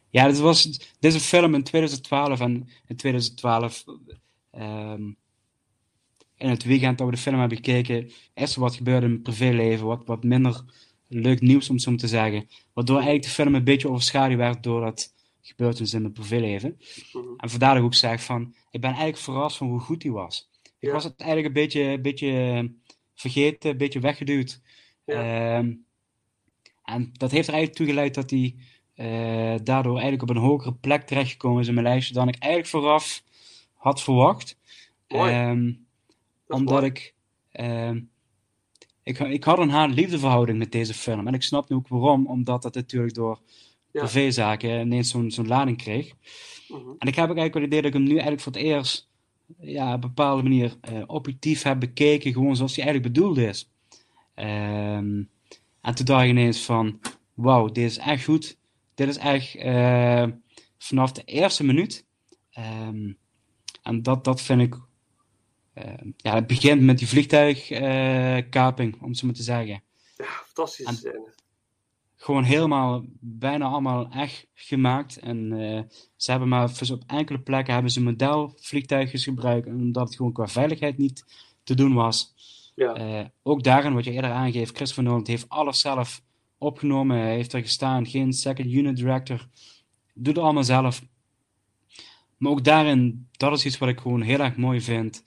[0.09, 3.83] ja dit, was, dit is een film in 2012 en in 2012
[4.51, 5.17] um,
[6.37, 9.21] in het weekend dat we de film hebben gekeken, is er wat gebeurd in mijn
[9.21, 10.63] privéleven, wat, wat minder
[11.07, 12.47] leuk nieuws om zo te zeggen.
[12.73, 16.77] Waardoor eigenlijk de film een beetje overschaduwd werd door dat gebeurtenis in mijn privéleven.
[17.13, 17.25] Mhm.
[17.37, 20.11] En vandaar dat ik ook zeg van, ik ben eigenlijk verrast van hoe goed die
[20.11, 20.49] was.
[20.79, 22.71] Ik was het eigenlijk een beetje, een beetje
[23.15, 24.61] vergeten, een beetje weggeduwd.
[25.15, 25.73] Ehm,
[26.83, 28.55] en dat heeft er eigenlijk toe geleid dat hij
[28.93, 32.71] eh, daardoor eigenlijk op een hogere plek terechtgekomen is in mijn lijstje dan ik eigenlijk
[32.71, 33.23] vooraf
[33.73, 34.57] had verwacht.
[35.07, 35.73] Ehm,
[36.47, 36.85] omdat mooi.
[36.85, 37.13] ik,
[37.51, 38.01] ehm,
[39.03, 39.19] ik.
[39.19, 41.27] Ik had een haat-liefdeverhouding met deze film.
[41.27, 43.39] En ik snap nu ook waarom, omdat dat natuurlijk door
[43.91, 43.99] Ja.
[44.03, 46.13] privézaken ineens zo'n zo'n lading kreeg.
[46.67, 46.79] Mhm.
[46.97, 48.61] En ik heb ook eigenlijk wel het idee dat ik hem nu eigenlijk voor het
[48.61, 49.09] eerst
[49.59, 53.69] ja, op een bepaalde manier eh, objectief heb bekeken, gewoon zoals hij eigenlijk bedoeld is.
[54.37, 55.23] Ehm,
[55.81, 56.99] en toen dacht ik ineens van,
[57.33, 58.57] wauw, dit is echt goed.
[58.95, 60.25] Dit is echt eh,
[60.77, 62.05] vanaf de eerste minuut.
[62.51, 63.13] Ehm,
[63.83, 64.75] en dat, dat vind ik,
[65.73, 69.83] eh, ja, het begint met die vliegtuigkaping, om het zo maar te zeggen.
[70.17, 71.33] Ja, fantastische En- scène.
[72.15, 75.17] gewoon helemaal, bijna allemaal echt gemaakt.
[75.17, 75.81] En eh,
[76.15, 80.97] ze hebben maar op enkele plekken hebben ze modelvliegtuigjes gebruikt, omdat het gewoon qua veiligheid
[80.97, 81.23] niet
[81.63, 82.35] te doen was.
[82.77, 82.93] Ja.
[82.93, 86.21] Eh, ook daarin, wat je eerder aangeeft, Chris Van heeft alles zelf
[86.57, 87.17] opgenomen.
[87.17, 89.47] Hij heeft er gestaan, geen second unit director.
[90.13, 91.01] Doet het allemaal zelf.
[92.37, 95.23] Maar ook daarin, dat is iets wat ik gewoon heel erg mooi vind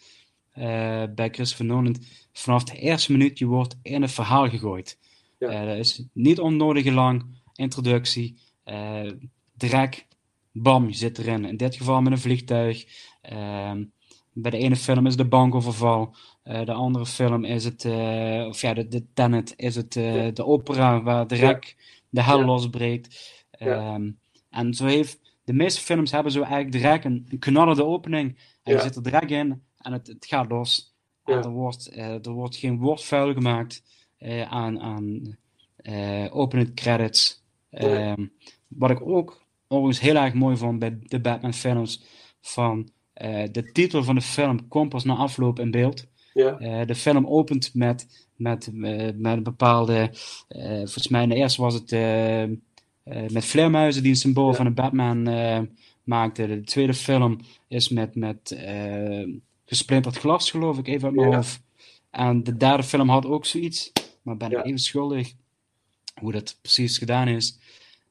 [0.50, 1.96] eh, bij Chris Van.
[2.32, 4.98] Vanaf de eerste minuut, je wordt in het verhaal gegooid.
[5.38, 5.48] Ja.
[5.48, 7.24] Eh, dat is niet onnodig lang.
[7.54, 9.10] Introductie, uh,
[9.56, 10.06] drek,
[10.52, 11.44] bam, je zit erin.
[11.44, 12.84] In dit geval met een vliegtuig.
[13.20, 13.84] Ehm,
[14.32, 16.14] bij de ene film is de bankoverval.
[16.50, 17.84] Uh, de andere film is het,
[18.48, 20.30] of ja, de, de Tenet is het ja.
[20.30, 21.76] de opera waar de rek
[22.08, 22.44] de hel Ja.
[22.44, 23.44] losbreekt.
[23.50, 24.10] Ehm,
[24.50, 28.38] en zo heeft, de meeste films hebben zo eigenlijk direct een, een knallende opening.
[28.62, 30.94] En je zit er direct in en het, het gaat los.
[31.24, 33.82] En er, wordt, eh, er wordt geen woord vuil gemaakt
[34.18, 35.36] eh, aan, aan
[35.76, 37.42] eh opening credits.
[37.70, 38.26] Ehm,
[38.68, 42.02] wat ik ook overigens heel erg mooi vond bij de Batman films,
[42.40, 46.06] van eh, de titel van de film komt pas na afloop in beeld.
[46.32, 46.58] Ja.
[46.58, 48.72] Eh, de film opent met, met, eh,
[49.14, 50.10] met een bepaalde,
[50.48, 51.90] eh, volgens mij in de eerste was het
[53.32, 55.22] met vleermuizen die een symbool van de Batman
[56.04, 56.48] maakten.
[56.48, 58.58] De tweede film is met, met
[59.64, 61.36] gesplinterd glas, geloof ik, even uit mijn Ja.
[61.36, 61.62] hoofd.
[62.10, 64.62] En de derde film had ook zoiets, maar ben ik Ja.
[64.64, 65.32] even schuldig
[66.20, 67.58] hoe dat precies gedaan is.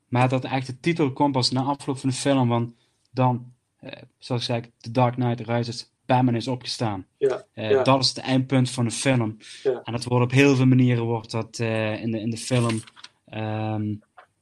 [0.07, 2.73] Maar dat echt de titel komt pas na afloop van de film, want
[3.11, 7.05] dan, eh, zoals ik zei, The Dark Knight Rises, Batman is opgestaan.
[7.17, 7.45] Ja.
[7.53, 7.83] Eh, ja.
[7.83, 9.37] Dat is het eindpunt van de film.
[9.63, 9.81] Ja.
[9.83, 12.81] En dat wordt op heel veel manieren wordt dat, eh, in, de, in de film
[13.25, 13.95] ehm,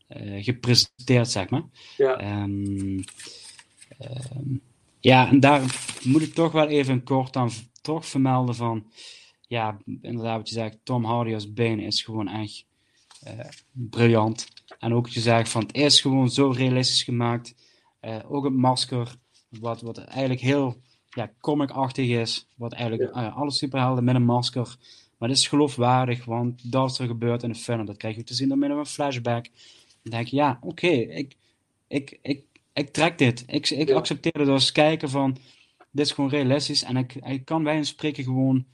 [0.08, 1.64] eh, gepresenteerd, zeg maar.
[1.98, 2.18] Ja.
[2.18, 3.00] Ehm,
[3.98, 4.56] ehm,
[5.00, 5.62] ja, en daar
[6.04, 7.50] moet ik toch wel even kort aan
[7.82, 8.86] toch vermelden van,
[9.48, 12.66] ja, inderdaad wat je zegt, Tom Hardy als Bane is gewoon echt
[13.72, 14.48] briljant.
[14.80, 17.56] En ook wat je zegt van, het is gewoon zo realistisch gemaakt.
[18.28, 19.16] Ook het masker,
[19.50, 20.86] wat, wat eigenlijk heel
[21.18, 24.76] ja, comic-achtig is, wat eigenlijk eh, alle superhelden met een masker.
[25.18, 27.86] Maar het is geloofwaardig, want dat is er gebeurd in de film.
[27.86, 29.44] Dat krijg je te zien door middel van een flashback.
[30.04, 31.36] Dan denk je, ja, oké, ik,
[31.88, 32.44] ik, ik,
[32.74, 33.44] ik trek dit.
[33.48, 33.96] Ik, ik Ja.
[33.96, 35.38] accepteer het als kijken van,
[35.92, 36.84] dit is gewoon realistisch.
[36.84, 38.66] En ik, ik kan bij een spreken gewoon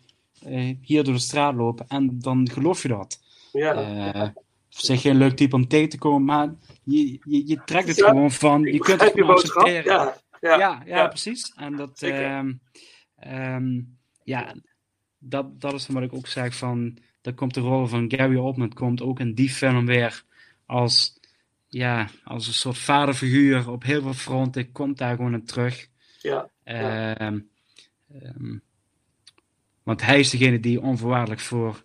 [0.42, 3.20] eh, hier door de straat lopen en dan geloof je dat.
[3.52, 3.74] Ja.
[4.14, 4.30] Eh,
[4.76, 7.98] op zich geen leuk type om tegen te komen, maar je, je, je trekt het
[7.98, 9.84] Ja, gewoon van, je kunt het gewoon accepteren.
[9.84, 11.54] Ja, ja, ja, precies.
[11.56, 12.54] En dat, ehm,
[13.16, 13.82] ehm,
[14.24, 14.56] ja,
[15.18, 18.74] dat, dat is wat ik ook zeg van, dan komt de rol van Gary Oldman
[18.74, 20.24] komt ook in die film weer
[20.66, 21.20] als,
[21.68, 25.88] ja, als een soort vaderfiguur op heel veel fronten, komt daar gewoon in terug.
[26.22, 26.50] Ja.
[26.64, 27.40] ehm,
[29.84, 31.84] want hij is degene die onvoorwaardelijk voor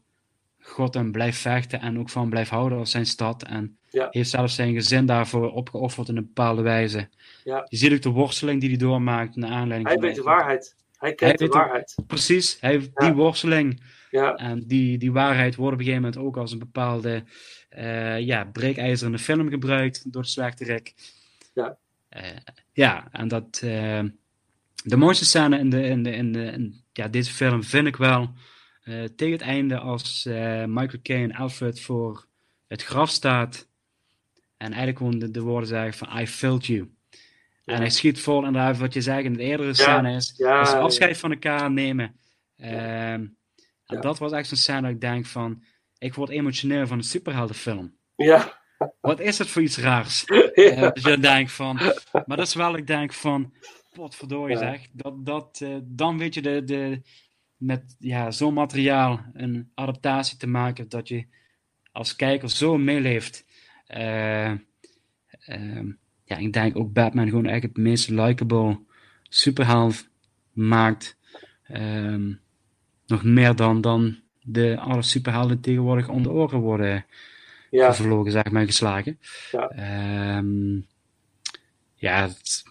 [0.69, 3.43] Gotham blijft vechten en ook van blijft houden als zijn stad.
[3.43, 4.07] En Ja.
[4.11, 7.09] heeft zelfs zijn gezin daarvoor opgeofferd in een bepaalde wijze.
[7.45, 7.67] Ja.
[7.69, 10.77] Je ziet ook de worsteling die hij doormaakt naar aanleiding Hij van weet de waarheid.
[10.99, 11.95] Hij kent de waarheid.
[12.07, 13.07] Precies, hij heeft Ja.
[13.07, 13.83] die worsteling.
[14.11, 14.35] Ja.
[14.35, 17.25] En die, die waarheid wordt op een gegeven moment ook als een bepaalde
[17.69, 20.95] eh, ja, breekijzer in de film gebruikt door de slechterik.
[21.55, 21.77] Ja.
[22.09, 22.23] Eh,
[22.73, 23.61] ja, en dat.
[23.65, 24.01] eh,
[24.85, 27.97] de mooiste scène in, de, in, de, in, de, in ja, deze film vind ik
[27.97, 28.31] wel
[28.89, 32.27] eh, tegen het einde als eh, Michael Caine Alfred voor
[32.67, 33.69] het graf staat
[34.57, 36.91] en eigenlijk gewoon de, de woorden zeggen van I felt you.
[37.65, 40.75] En hij schiet vol inderdaad wat je zei in de eerdere scène is, ja, ze
[40.75, 40.81] ja.
[40.81, 42.17] afscheid van elkaar nemen.
[42.57, 43.27] Ehm,
[43.87, 45.63] en dat was echt zo'n scène dat ik denk van,
[45.99, 47.97] ik word emotioneel van een superheldenfilm.
[48.17, 48.61] Ja.
[49.01, 50.25] Wat is het voor iets raars?
[50.95, 51.81] Dus je denkt van,
[52.27, 53.53] maar dat is wel, ik denk van,
[53.93, 57.03] potverdorie zeg, dat, dat, dan weet je de, de,
[57.59, 61.27] met ja, zo'n materiaal een adaptatie te maken dat je
[61.93, 63.45] als kijker zo meeleeft.
[63.87, 64.51] Eh,
[65.31, 65.91] ehm,
[66.25, 68.81] ja, ik denk ook Batman gewoon eigenlijk het meest likable
[69.23, 70.09] superheld
[70.53, 71.17] maakt.
[71.63, 72.33] Ehm,
[73.07, 77.07] nog meer dan, dan de alle superhelden tegenwoordig om de oren worden
[77.71, 77.93] Ja.
[77.93, 79.19] gevlogen, zeg maar, geslagen.
[79.53, 79.69] Ja.
[79.69, 80.81] Ehm,
[81.95, 82.63] ja, het-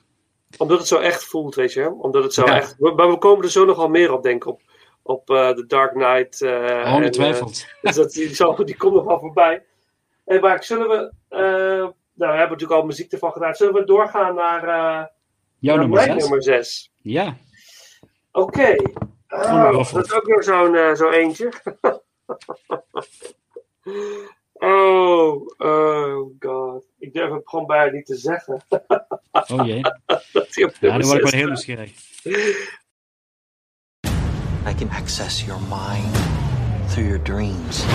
[0.58, 1.92] Omdat het zo echt voelt, weet je.
[1.94, 2.56] Omdat het zo Ja.
[2.56, 2.80] echt...
[2.80, 4.48] Maar we komen er zo nogal meer op, denk ik.
[4.50, 4.62] Op,
[5.08, 6.42] op eh, The Dark Knight.
[6.42, 7.66] eh, Ongetwijfeld.
[7.68, 9.66] eh, dus dat, die, zo, die komt nog wel voorbij.
[10.26, 11.12] En maar zullen we...
[11.30, 13.54] nou, we hebben natuurlijk al muziek ervan gedaan.
[13.56, 14.62] Zullen we doorgaan naar,
[15.60, 16.22] Jouw naar nummer mijn zes?
[16.22, 16.92] nummer 6?
[17.02, 17.38] ja.
[18.32, 18.76] Oké.
[19.28, 21.52] Ah, dat is ook weer zo'n zo eentje.
[24.54, 26.86] oh, oh god.
[27.00, 28.62] Ik durf het gewoon bijna niet te zeggen.
[29.32, 29.82] Oh jee.
[30.34, 31.92] Dat Ja, dan word ik wel heel nieuwsgierig.
[34.68, 36.14] I can access your mind
[36.90, 37.86] through your dreams.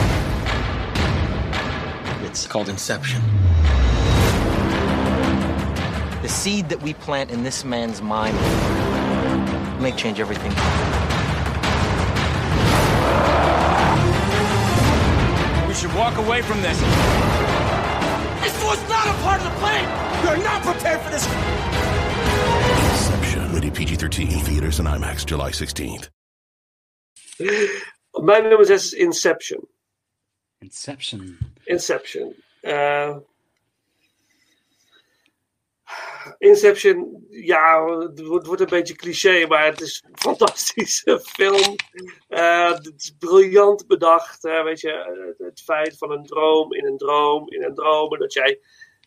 [2.24, 3.20] It's called Inception.
[6.22, 8.34] The seed that we plant in this man's mind
[9.82, 10.50] may change everything.
[15.68, 16.80] We should walk away from this.
[18.40, 20.24] This was not a part of the plan!
[20.24, 21.26] You're not prepared for this!
[22.92, 26.08] Inception, rated PG-13, theaters and IMAX, July 16th.
[28.24, 29.68] Mijn nummer 6 is Inception.
[30.58, 31.38] Inception.
[31.64, 32.34] Inception.
[32.62, 33.16] Uh,
[36.38, 41.76] Inception, ja, het wordt, wordt, een beetje cliché, maar het is een fantastische film.
[42.28, 46.96] Uh, het is briljant bedacht, hè, weet je, het feit van een droom in een
[46.96, 48.12] droom in een droom.
[48.12, 48.60] En dat jij,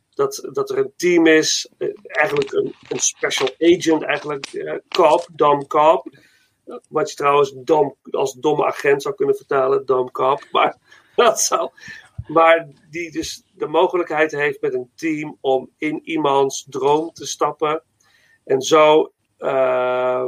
[0.10, 1.70] dat, dat er een team is,
[2.06, 6.08] eigenlijk een, een special agent, eigenlijk uh, cop, Dom Cop.
[6.90, 10.48] Wat je trouwens dom, als domme agent zou kunnen vertalen, Dom Cop.
[10.52, 10.78] Maar
[11.16, 11.70] dat zou.
[12.28, 17.84] Maar die dus de mogelijkheid heeft met een team om in iemands droom te stappen.
[18.44, 20.26] En zo uh,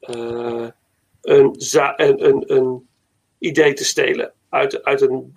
[0.00, 0.68] uh,
[1.22, 1.56] een,
[1.96, 2.88] een, een, een,
[3.38, 5.32] idee te stelen uit, uit, een,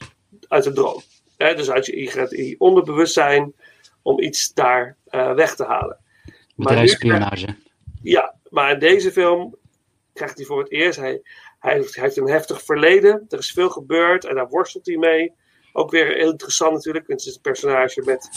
[0.48, 1.02] uit een droom.
[1.38, 2.00] He, dus uit je,
[2.30, 3.54] je onderbewustzijn
[4.02, 5.98] om iets daar uh, weg te halen.
[6.56, 7.56] Bedrijfsspionage.
[8.02, 9.56] Ja, maar in deze film
[10.14, 11.00] krijgt hij voor het eerst.
[11.00, 11.22] Hij,
[11.60, 13.26] hij, heeft, een heftig verleden.
[13.30, 15.34] Er is veel gebeurd en daar worstelt hij mee.
[15.74, 17.08] Ook weer heel interessant natuurlijk.
[17.08, 18.30] Het is een personage met,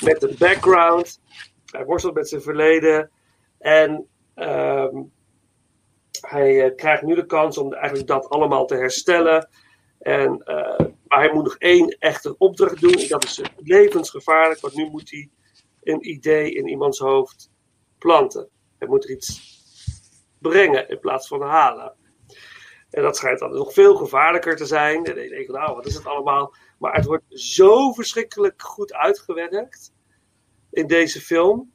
[0.00, 1.20] met een background.
[1.66, 3.10] Hij worstelt met zijn verleden.
[3.58, 5.12] En um,
[6.20, 9.48] hij uh, krijgt nu de kans om eigenlijk dat allemaal te herstellen.
[9.98, 12.94] En, uh, maar hij moet nog één echte opdracht doen.
[12.94, 14.60] En dat is levensgevaarlijk.
[14.60, 15.30] Want nu moet hij
[15.82, 17.50] een idee in iemands hoofd
[17.98, 18.48] planten.
[18.78, 19.53] Hij moet er iets
[20.48, 21.94] brengen in plaats van halen.
[22.90, 24.96] En dat schijnt dan nog veel gevaarlijker te zijn.
[24.96, 26.54] En dan denk nou, wat is het allemaal?
[26.78, 29.92] Maar het wordt zo verschrikkelijk goed uitgewerkt
[30.70, 31.72] in deze film.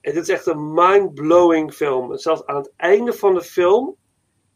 [0.00, 2.12] En dit is echt een mind-blowing film.
[2.12, 3.96] En zelfs aan het einde van de film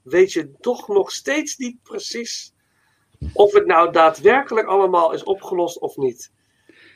[0.02, 2.54] weet je toch nog steeds niet precies
[3.32, 6.32] of het nou daadwerkelijk allemaal is opgelost of niet.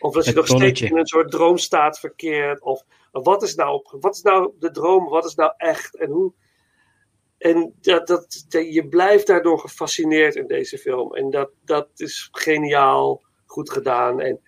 [0.01, 2.63] Of dat je nog steeds in een soort droomstaat verkeert.
[2.63, 5.09] Of wat is, nou, wat is nou de droom?
[5.09, 5.97] Wat is nou echt?
[5.97, 6.33] En hoe.
[7.39, 11.15] En dat, dat, je blijft daardoor gefascineerd in deze film.
[11.15, 14.21] En dat, dat is geniaal goed gedaan.
[14.21, 14.41] En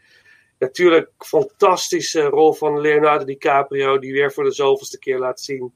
[0.59, 5.73] natuurlijk fantastische rol van Leonardo DiCaprio, die weer voor de zoveelste keer laat zien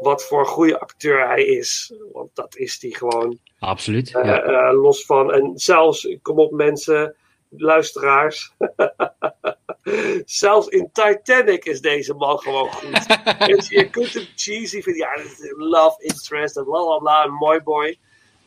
[0.00, 1.94] wat voor een goede acteur hij is.
[2.12, 3.38] Want dat is hij gewoon.
[3.58, 4.14] Absoluut.
[4.14, 4.68] Uh, ja.
[4.70, 5.32] uh, los van.
[5.32, 7.16] En zelfs, kom op mensen,
[7.60, 8.54] luisteraars.
[10.24, 13.06] Zelfs in Titanic is deze man gewoon goed.
[13.46, 15.02] dus je kunt hem cheesy vinden.
[15.02, 15.22] Ja,
[15.56, 17.24] love interest en bla bla bla.
[17.24, 17.98] Een mooi boy.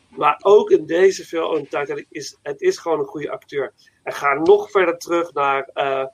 [0.08, 3.72] Maar ook in deze film, in Titanic, is het is gewoon een goede acteur.
[4.02, 5.70] En ga nog verder terug naar.
[5.74, 6.04] Uh,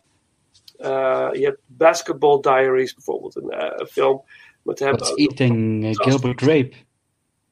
[0.79, 4.23] uh, je hebt Basketball Diaries bijvoorbeeld, een, uh, een film
[4.63, 4.97] met hem.
[4.97, 6.73] What's Eating Gilbert Grape?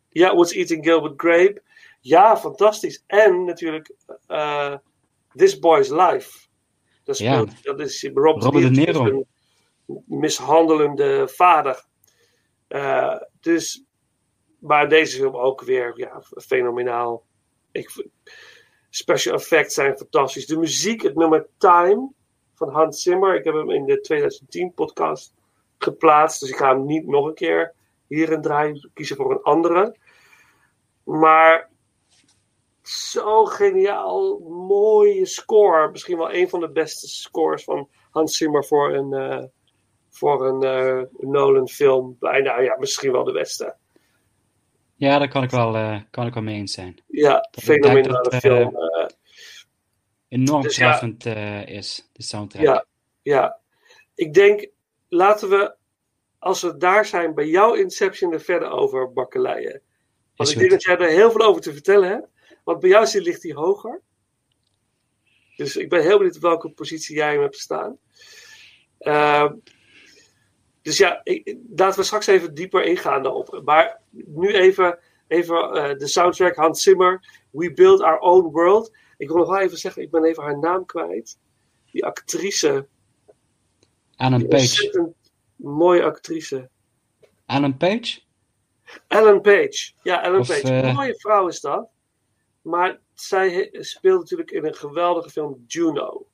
[0.08, 1.62] Ja, What's Eating Gilbert Grape.
[2.00, 3.04] Ja, fantastisch.
[3.06, 3.94] En natuurlijk
[5.34, 6.46] This Boy's Life.
[7.04, 7.72] Dat, speelt, ja.
[7.72, 9.04] dat is Rob Robert De Niro.
[9.86, 11.84] Een mishandelende vader.
[12.68, 13.84] Uh, dus,
[14.58, 17.24] maar deze film ook weer ja, fenomenaal.
[17.72, 18.06] Ik,
[18.90, 20.46] special effects zijn fantastisch.
[20.46, 22.12] De muziek, het nummer Time
[22.54, 23.34] van Hans Zimmer.
[23.34, 25.34] Ik heb hem in de 2010 podcast
[25.78, 26.40] geplaatst.
[26.40, 27.74] Dus ik ga hem niet nog een keer
[28.06, 28.90] hierin draaien.
[28.94, 29.96] Kiezen voor een andere.
[31.04, 31.70] Maar
[32.88, 35.90] zo geniaal, mooie score.
[35.90, 39.44] Misschien wel een van de beste scores van Hans Zimmer voor een, uh,
[40.10, 42.16] voor een uh, Nolan film.
[42.18, 43.76] Bijna, ja, misschien wel de beste.
[44.96, 47.02] Ja, daar kan ik wel, uh, kan ik wel mee eens zijn.
[47.06, 48.76] Ja, fenomenale film.
[50.28, 52.62] enorm dus treffend ja, is, de soundtrack.
[52.62, 52.84] Ja,
[53.22, 53.58] ja,
[54.14, 54.68] ik denk,
[55.08, 55.74] laten we,
[56.38, 59.80] als we daar zijn, bij jouw Inception er verder over bakkeleien.
[60.36, 62.32] Want ik denk dat jij er heel veel over te vertellen hebt.
[62.64, 64.00] Want bij jou ligt hij hoger.
[65.56, 67.98] Dus ik ben heel benieuwd op welke positie jij hem hebt staan.
[69.00, 69.52] Uh,
[70.82, 73.60] dus ja, ik, laten we straks even dieper ingaan daarop.
[73.64, 74.98] Maar nu even,
[75.28, 77.42] even uh, de soundtrack Hans Zimmer.
[77.50, 78.96] We Build Our Own World.
[79.16, 81.38] Ik wil nog wel even zeggen, ik ben even haar naam kwijt.
[81.90, 82.86] Die actrice.
[84.16, 85.12] Ellen Page.
[85.56, 86.68] mooie actrice.
[87.46, 88.20] Ellen Page?
[89.08, 89.92] Ellen Page.
[90.02, 90.72] Ja, Ellen Of, Page.
[90.72, 91.88] Een mooie vrouw is dat.
[92.64, 96.26] Maar zij speelt natuurlijk in een geweldige film Juno.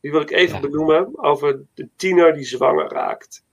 [0.00, 0.60] Die wil ik even Ja.
[0.60, 3.44] benoemen over de tiener die zwanger raakt.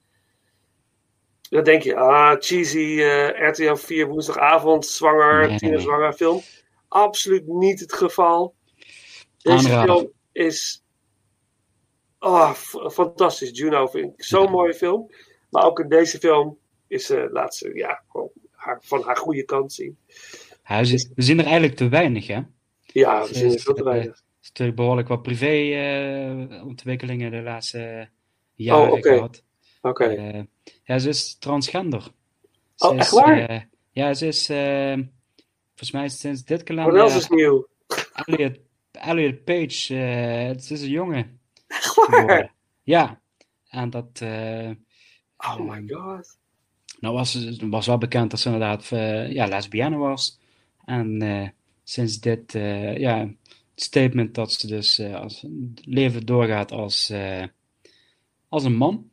[1.50, 5.58] Dan denk je, ah, cheesy eh, RTL 4 woensdagavond, zwanger, Nee.
[5.58, 6.42] tiener zwanger film.
[6.88, 8.56] Absoluut niet het geval.
[9.38, 10.84] Deze film is
[12.20, 12.52] oh,
[12.92, 13.58] fantastisch.
[13.58, 15.12] Juno vind ik zo'n mooie film.
[15.50, 16.58] Maar ook in deze film
[16.88, 19.98] is ze, laat ze ja, gewoon haar, van haar goede kant zien.
[20.68, 22.42] We zien er eigenlijk te weinig, hè?
[22.86, 24.24] Ja, we Ze zien er is, veel te eh, weinig.
[24.42, 28.10] is natuurlijk behoorlijk wat privé-ontwikkelingen de laatste
[28.56, 29.14] jaren Oh, oké.
[29.14, 29.44] gehad.
[29.82, 30.04] Oké.
[30.06, 30.42] Eh,
[30.84, 32.02] ja, ze is transgender.
[32.76, 33.40] Ze Oh, is, echt waar?
[33.50, 33.62] eh,
[33.92, 34.94] ja, ze is eh,
[35.68, 36.98] volgens mij sinds dit Wat kalender.
[37.00, 37.68] else is nieuw?
[38.14, 38.60] Elliot,
[38.92, 41.40] Elliot Page, eh, het is een jongen.
[41.68, 42.54] Echt waar?
[42.84, 43.22] Ja,
[43.70, 44.20] en dat.
[44.22, 44.70] eh,
[45.38, 46.38] Oh my god.
[47.00, 50.40] nou was, was wel bekend dat ze inderdaad eh, ja, lesbienne was.
[50.88, 51.48] En eh,
[51.84, 53.34] sinds dit eh, ja,
[53.76, 57.14] statement dat ze dus eh, als leven doorgaat als,
[58.50, 59.10] als een man.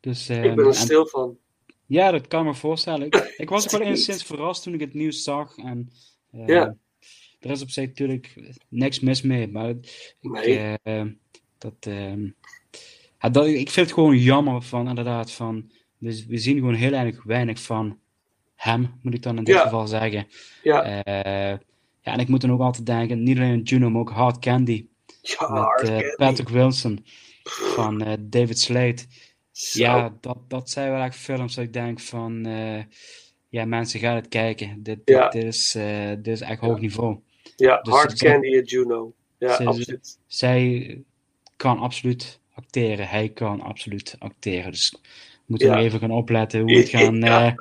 [0.00, 1.38] Dus, Ik eh, ben er en- stil van.
[1.86, 3.06] ja, dat kan me voorstellen.
[3.06, 5.56] Ik, ik was ook wel enigszins verrast toen ik het nieuws zag.
[5.56, 5.90] En,
[6.30, 6.76] Ja.
[7.40, 10.76] Er is op zich natuurlijk niks mis mee, maar ik, Nee.
[10.82, 11.04] eh,
[11.58, 12.30] dat, ehm,
[13.30, 17.22] dat, ik vind het gewoon jammer van, inderdaad, van, we, we zien gewoon heel erg
[17.22, 17.98] weinig van
[18.66, 19.62] hem, moet ik dan in dit Ja.
[19.62, 20.26] geval zeggen.
[20.62, 20.82] Ja.
[21.04, 21.58] Eh,
[22.00, 24.86] ja, en ik moet dan ook altijd denken, niet alleen Juno, maar ook Hard Candy.
[25.22, 26.14] Ja, met Hard eh, Candy.
[26.16, 27.04] Patrick Wilson
[27.44, 28.98] van eh, David Slade.
[29.52, 29.78] Zo.
[29.82, 32.44] Ja, dat, dat zijn wel echt films dat ik denk van,
[33.48, 34.82] ja, mensen gaan het kijken.
[34.82, 35.72] Dit, dit, is,
[36.18, 37.18] dit is echt hoog niveau.
[37.56, 39.14] Ja, Dus Hard Candy en Juno.
[39.38, 40.18] Ja, ze- absoluut.
[40.26, 40.98] Zij
[41.56, 43.08] kan absoluut acteren.
[43.08, 44.70] Hij kan absoluut acteren.
[44.70, 44.94] Dus
[45.46, 47.52] moeten nog even gaan opletten hoe we het gaan, eh,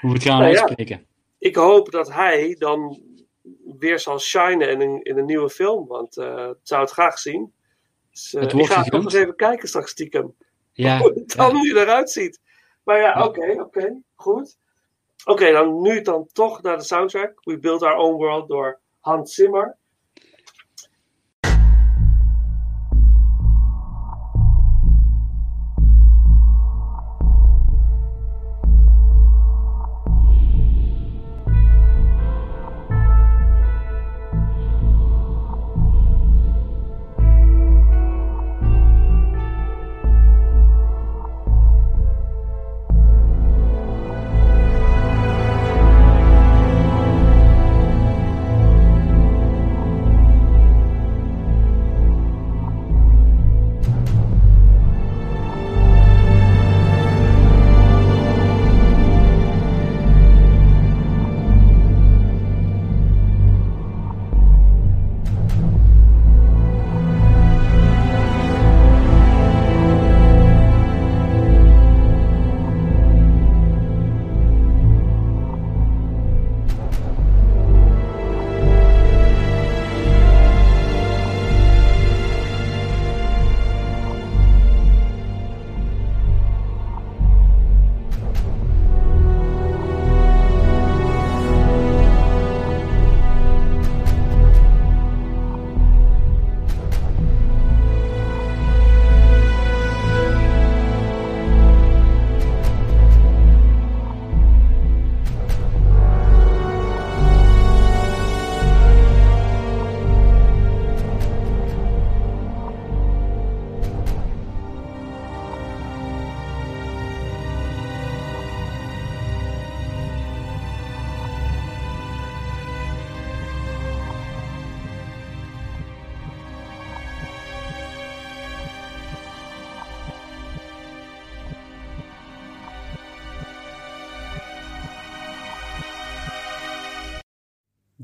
[0.00, 1.06] hoe we het gaan Nou uitspreken.
[1.38, 3.00] Ik hoop dat hij dan
[3.78, 5.86] weer zal shinen in een, in een nieuwe film.
[5.86, 7.52] Want eh ik zou het graag zien.
[8.10, 10.34] Dus, Het ik ga nog eens even kijken straks stiekem.
[10.72, 11.62] Ja, Hoe het dan ja.
[11.62, 12.40] nu eruit ziet.
[12.84, 14.02] Maar ja, oké, oké.
[14.14, 14.58] goed.
[15.24, 17.40] Oké, dan nu dan toch naar de soundtrack.
[17.44, 19.76] We Build Our Own World door Hans Zimmer.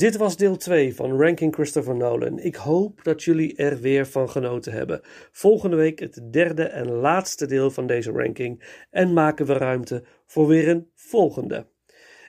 [0.03, 2.38] Dit was deel 2 van Ranking Christopher Nolan.
[2.38, 5.00] Ik hoop dat jullie er weer van genoten hebben.
[5.30, 10.46] Volgende week het derde en laatste deel van deze ranking en maken we ruimte voor
[10.46, 11.66] weer een volgende.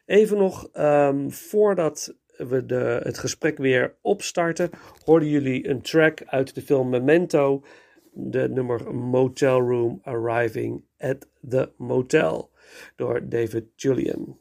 [0.06, 4.70] Even nog, ehm, voordat we de, het gesprek weer opstarten,
[5.06, 7.64] hoorden jullie een track uit de film Memento,
[8.12, 12.52] de nummer Motel Room Arriving at the Motel
[12.96, 14.40] door David Julian.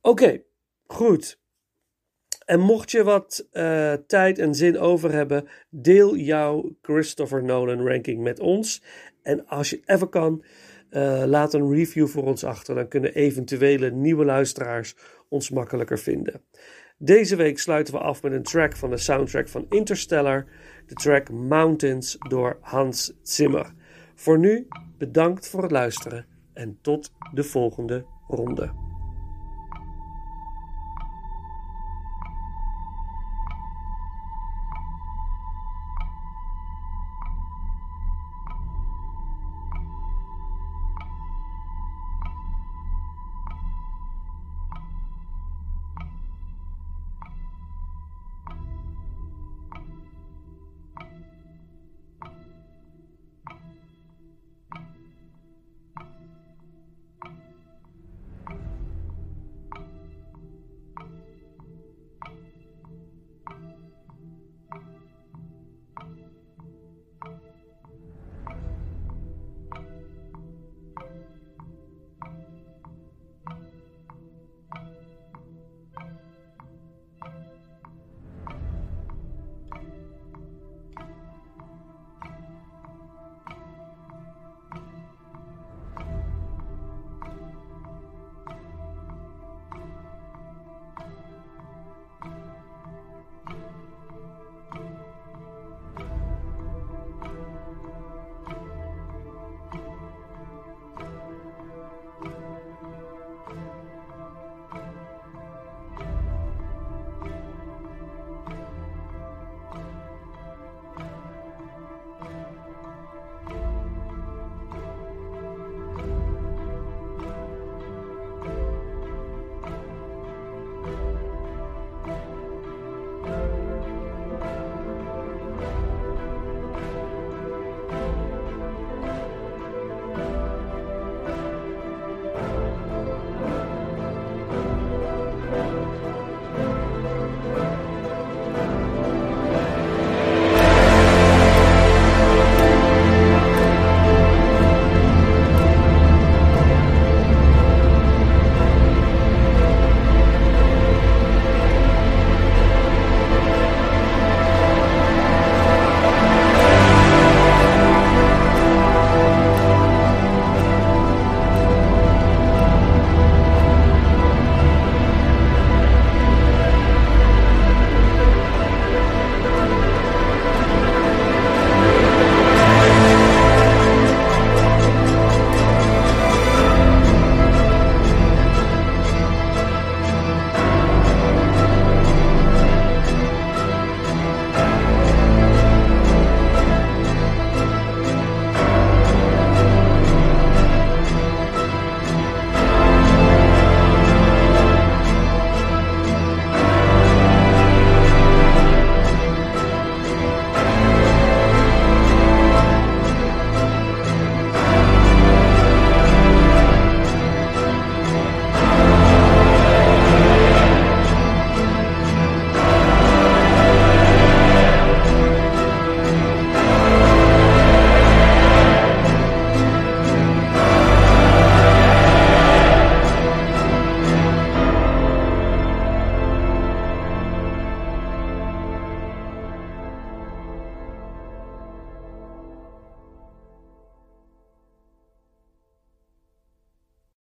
[0.00, 0.42] Oké,
[0.86, 1.42] goed.
[2.44, 8.22] En mocht je wat eh, tijd en zin over hebben, deel jouw Christopher Nolan ranking
[8.22, 8.82] met ons.
[9.22, 10.44] En als je even kan,
[10.90, 12.74] eh, laat een review voor ons achter.
[12.74, 14.96] Dan kunnen eventuele nieuwe luisteraars
[15.28, 16.42] ons makkelijker vinden.
[16.98, 20.46] Deze week sluiten we af met een track van de soundtrack van Interstellar,
[20.86, 23.72] de track Mountains door Hans Zimmer.
[24.14, 24.66] Voor nu,
[24.98, 28.93] bedankt voor het luisteren en tot de volgende ronde.